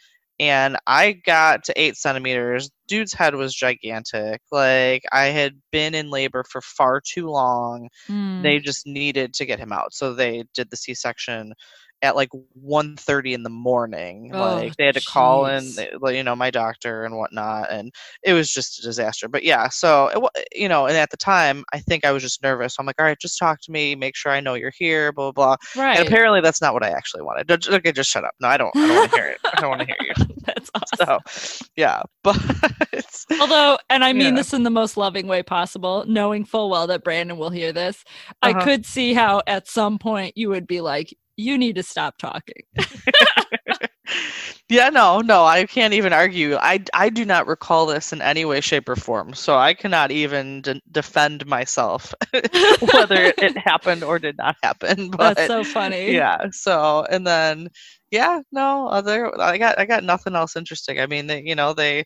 [0.50, 2.72] And I got to eight centimeters.
[2.88, 4.42] Dude's head was gigantic.
[4.52, 8.58] Like I had been in labor for far too long Hmm.
[8.58, 11.54] they just needed to get him out so they did the c-section
[12.04, 12.30] at like
[12.64, 14.30] 1.30 in the morning.
[14.34, 15.64] Oh, like they had to call in
[16.04, 17.92] you know my doctor and whatnot and
[18.24, 19.28] it was just a disaster.
[19.28, 22.44] But yeah so it, you know and at the time i think i was just
[22.44, 22.76] nervous.
[22.78, 25.32] I'm like all right just talk to me make sure i know you're here blah
[25.32, 25.82] blah blah.
[25.82, 25.98] Right.
[25.98, 27.50] and apparently that's not what i actually wanted.
[27.68, 28.34] Okay just shut up.
[28.40, 29.40] No i don't i don't want to hear it.
[29.56, 30.14] I don't want to hear you.
[30.46, 31.20] That's awesome.
[31.26, 32.38] so yeah but
[33.40, 34.42] Although, and I mean Yeah.
[34.42, 38.04] this in the most loving way possible, knowing full well that Brandon will hear this,
[38.42, 38.64] I Uh-huh.
[38.64, 42.64] could see how at some point you would be like, you need to stop talking.
[44.70, 46.56] yeah, no, no, I can't even argue.
[46.56, 50.12] I, I do not recall this in any way, shape, or form, so I cannot
[50.12, 52.14] even de- defend myself
[52.94, 55.10] whether it happened or did not happen.
[55.10, 56.12] But That's so funny.
[56.14, 57.70] yeah, so and then
[58.12, 61.00] yeah, no, other I got I got nothing else interesting.
[61.00, 62.04] I mean, they, you know, they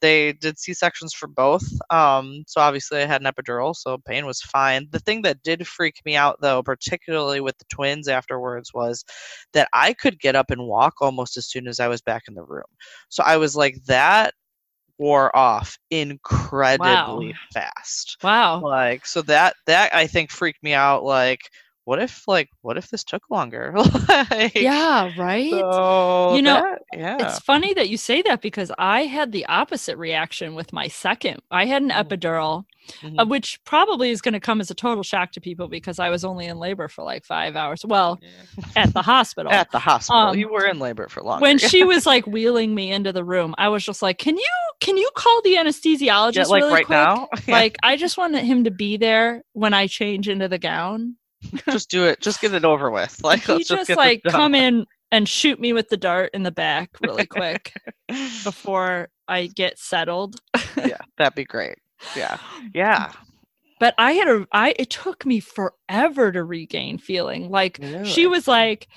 [0.00, 1.64] they did C sections for both.
[1.90, 4.88] Um, so obviously I had an epidural, so pain was fine.
[4.90, 9.04] The thing that did freak me out though, particularly with the twins afterwards, was
[9.52, 12.34] that I could get up and walk almost as soon as I was back in
[12.34, 12.64] the room.
[13.08, 14.34] So I was like, that
[14.98, 18.16] wore off incredibly fast.
[18.22, 18.60] Wow.
[18.62, 21.04] Like so that that I think freaked me out.
[21.04, 21.40] Like,
[21.86, 23.72] what if like what if this took longer?
[24.30, 25.50] like, Yeah, right?
[25.50, 27.16] So You know, that- yeah.
[27.20, 31.40] It's funny that you say that because I had the opposite reaction with my second.
[31.50, 32.02] I had an Mhm.
[32.08, 32.64] epidural,
[33.18, 36.08] uh, which probably is going to come as a total shock to people because I
[36.10, 37.84] was only in labor for like five hours.
[37.84, 38.18] Well,
[38.76, 39.52] at the hospital.
[39.52, 40.20] at the hospital.
[40.30, 43.24] um, you were in labor for long when she was like wheeling me into the
[43.24, 44.48] room, I was just like, "Can you
[44.80, 46.98] can you call the anesthesiologist Yeah, like really right quick?
[46.98, 47.28] now.
[47.46, 51.16] Yeah, Like, I just wanted him to be there when I change into the gown.
[51.70, 52.20] just do it.
[52.20, 53.20] Just get it over with.
[53.24, 56.50] Like he just, just, like come in and shoot me with the dart in the
[56.50, 57.72] back really quick
[58.44, 60.36] before I get settled.
[60.76, 61.78] yeah, that'd be great.
[62.16, 62.38] Yeah.
[62.74, 63.12] Yeah.
[63.80, 67.50] But I had a I it took me forever to regain feeling.
[67.50, 68.88] Like she was like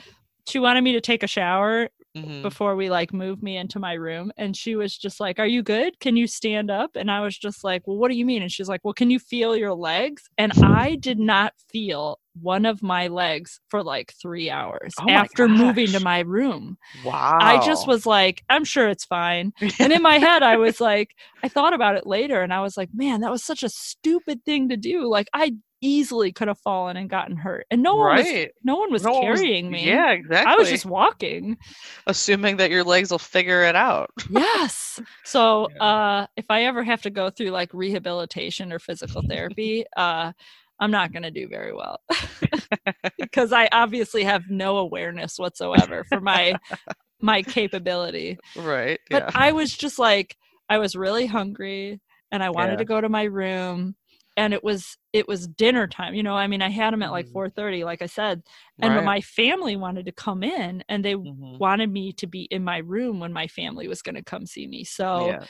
[0.48, 2.42] she wanted me to take a shower Mhm.
[2.42, 5.62] before we like moved me into my room and she was just like are you
[5.62, 8.42] good can you stand up and i was just like well what do you mean
[8.42, 12.66] and she's like well can you feel your legs and i did not feel one
[12.66, 16.78] of my legs for like three hours Oh after moving to my room.
[17.04, 17.38] Wow.
[17.42, 19.54] i just was like i'm sure it's fine.
[19.80, 22.78] And in my head i was like i thought about it later and i was
[22.78, 25.08] like man that was such a stupid thing to do.
[25.08, 27.66] Like i easily could have fallen and gotten hurt.
[27.72, 29.86] And no one was no one was No one was- carrying me.
[29.88, 30.52] Yeah, exactly.
[30.52, 31.58] i was just walking.
[32.06, 34.10] Assuming that your legs will figure it out.
[34.30, 35.00] yes.
[35.24, 40.34] So uh if i ever have to go through like rehabilitation or physical therapy uh
[40.80, 42.00] i'm not going to do very well
[43.18, 46.58] because i obviously have no awareness whatsoever for my
[47.22, 49.00] my capability Right.
[49.12, 49.32] but yeah.
[49.36, 50.38] i was just like
[50.70, 52.00] i was really hungry
[52.32, 52.78] and i wanted Yeah.
[52.78, 53.96] to go to my room
[54.38, 57.12] and it was it was dinner time you know i mean i had them at
[57.12, 57.34] like Mhm.
[57.34, 58.42] 4.30 like i said
[58.82, 59.04] and right.
[59.06, 61.58] my family wanted to come in and they Mhm.
[61.60, 64.68] wanted me to be in my room when my family was going to come see
[64.68, 65.46] me so yeah.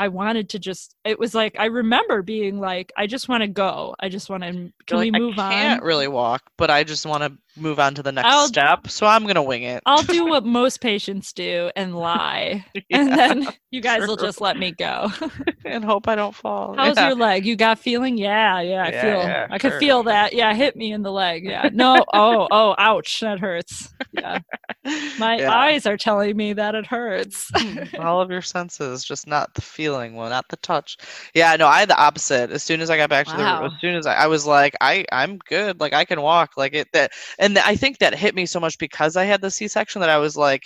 [0.00, 3.48] I wanted to just it was like I remember being like I just want to
[3.48, 3.94] go.
[4.00, 5.52] I just want to can You're we like, move on?
[5.52, 5.86] I can't on?
[5.86, 9.06] really walk, but I just want to move on to the next I'll- step, so
[9.06, 9.82] I'm gonna wing it.
[9.84, 12.64] I'll do what most patients do and lie.
[12.90, 15.08] And then you guys will just let me go.
[15.64, 16.74] and hope I don't fall.
[16.76, 17.08] How's yeah.
[17.08, 17.44] your leg?
[17.44, 18.16] You got feeling?
[18.16, 19.18] Yeah, yeah, I Yeah, feel.
[19.28, 20.32] yeah, I could feel that.
[20.32, 21.44] Yeah, hit me in the leg.
[21.44, 21.68] Yeah.
[21.72, 22.04] No.
[22.14, 23.20] Oh, oh, ouch.
[23.20, 23.92] That hurts.
[24.12, 24.38] Yeah.
[25.18, 25.52] My Yeah.
[25.54, 27.50] eyes are telling me that it hurts.
[27.54, 30.96] Hmm, all of your senses, just not the feeling, well, not the touch.
[31.34, 32.50] Yeah, no, I had the opposite.
[32.50, 33.64] As soon as I got back to the, Wow.
[33.64, 36.74] as soon as I, I was like, I, I'm good, like I can walk, like
[36.74, 36.88] it.
[36.92, 40.10] That, and I think that hit me so much because I had the C-section that
[40.10, 40.62] I was like,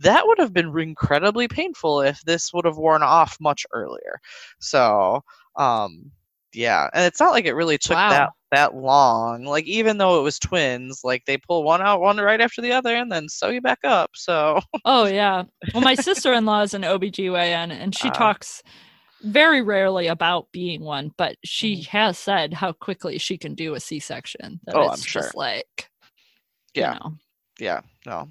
[0.00, 4.20] that would have been incredibly painful if this would have worn off much earlier.
[4.58, 5.22] So,
[5.56, 6.10] um,
[6.52, 8.08] yeah, and it's not like it really took Wow.
[8.08, 9.44] that that long.
[9.44, 12.72] Like even though it was twins, like they pull one out, one right after the
[12.72, 14.10] other, and then sew you back up.
[14.14, 14.60] So.
[14.84, 15.44] Oh yeah.
[15.74, 18.12] Well, my sister-in-law is an OBGYN and she Ah.
[18.12, 18.62] talks
[19.22, 21.86] very rarely about being one, but she Mhm.
[21.88, 24.60] has said how quickly she can do a C-section.
[24.66, 25.22] That Oh, I'm it's sure.
[25.22, 25.90] just like
[26.74, 26.94] you Yeah.
[27.00, 27.14] know.
[27.58, 28.28] yeah no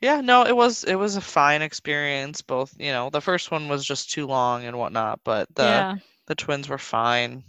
[0.00, 3.68] yeah no it was it was a fine experience both you know the first one
[3.68, 5.96] was just too long and whatnot but the yeah.
[6.28, 7.44] the twins were fine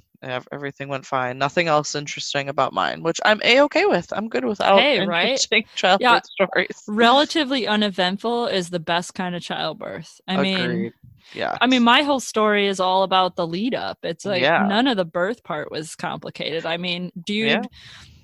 [0.52, 4.80] everything went fine nothing else interesting about mine which i'm a-okay with i'm good without
[4.80, 5.30] Hey, right?
[5.30, 10.20] interesting childhood stories Relatively uneventful is the best kind of childbirth.
[10.28, 10.94] I mean Agreed.
[11.34, 14.00] Yeah I mean, my whole story is all about the lead up.
[14.04, 14.66] It's like Yeah.
[14.68, 16.66] none of the birth part was complicated.
[16.66, 17.62] I mean, dude, Yeah.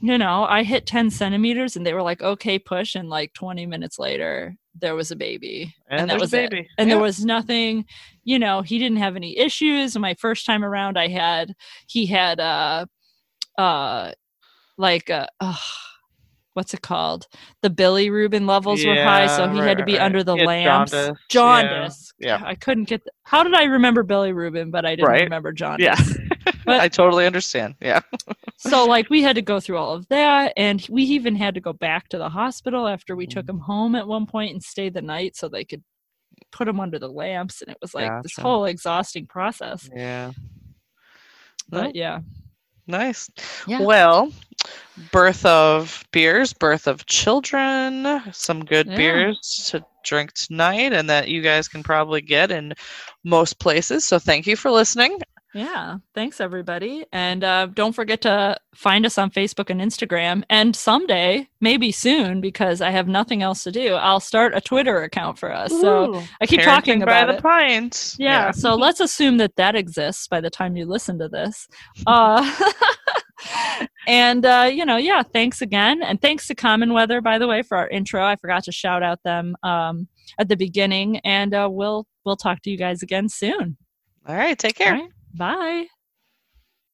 [0.01, 2.95] you know, I hit 10 centimeters and they were like, okay, push.
[2.95, 5.73] And like 20 minutes later, there was a baby.
[5.89, 6.53] and, that was a it.
[6.77, 6.95] And yeah.
[6.95, 7.85] there was nothing,
[8.23, 9.97] you know, he didn't have any issues.
[9.97, 11.53] My first time around, I had,
[11.87, 12.85] he had, uh,
[13.57, 14.13] uh,
[14.77, 15.57] like, uh, ugh,
[16.53, 17.27] what's it called?
[17.61, 20.01] The bilirubin levels were high, so Yeah, he had to be right.
[20.01, 20.91] under the He lamps.
[20.91, 22.13] jaundice, yeah, Jaundice.
[22.19, 22.41] yeah.
[22.43, 23.03] I couldn't get.
[23.05, 25.23] The, how did I remember bilirubin, but I didn't Right.
[25.23, 25.85] remember jaundice?
[25.85, 25.95] yeah
[26.65, 28.01] But- i totally understand yeah
[28.57, 31.61] so like we had to go through all of that, and we even had to
[31.61, 33.31] go back to the hospital after we Mm.
[33.31, 35.83] took him home at one point and stay the night so they could
[36.51, 39.89] put him under the lamps, and it was like this whole exhausting process.
[39.95, 40.31] yeah
[41.69, 42.19] But yeah,
[42.91, 43.29] Nice.
[43.67, 43.81] Yeah.
[43.81, 44.31] Well,
[45.11, 48.95] birth of beers, birth of children, some good Yeah.
[48.97, 52.73] beers to drink tonight, and that you guys can probably get in
[53.23, 54.05] most places.
[54.05, 55.19] So thank you for listening.
[55.53, 55.97] Yeah.
[56.15, 57.05] Thanks, everybody.
[57.11, 60.43] And uh, don't forget to find us on Facebook and Instagram.
[60.49, 65.03] And someday, maybe soon, because I have nothing else to do, I'll start a Twitter
[65.03, 65.71] account for us.
[65.71, 67.41] So I keep parenting talking by about the it.
[67.41, 68.15] pint.
[68.17, 68.51] Yeah.
[68.51, 71.67] So let's assume that that exists by the time you listen to this.
[72.07, 72.49] Uh,
[74.07, 76.01] and, uh, you know, yeah, thanks again.
[76.01, 78.23] And thanks to Common Weather, by the way, for our intro.
[78.23, 80.07] I forgot to shout out them um,
[80.39, 81.17] at the beginning.
[81.25, 83.75] And uh, we'll, we'll talk to you guys again soon.
[84.25, 84.57] All right.
[84.57, 85.07] Take All care.
[85.33, 85.87] Bye.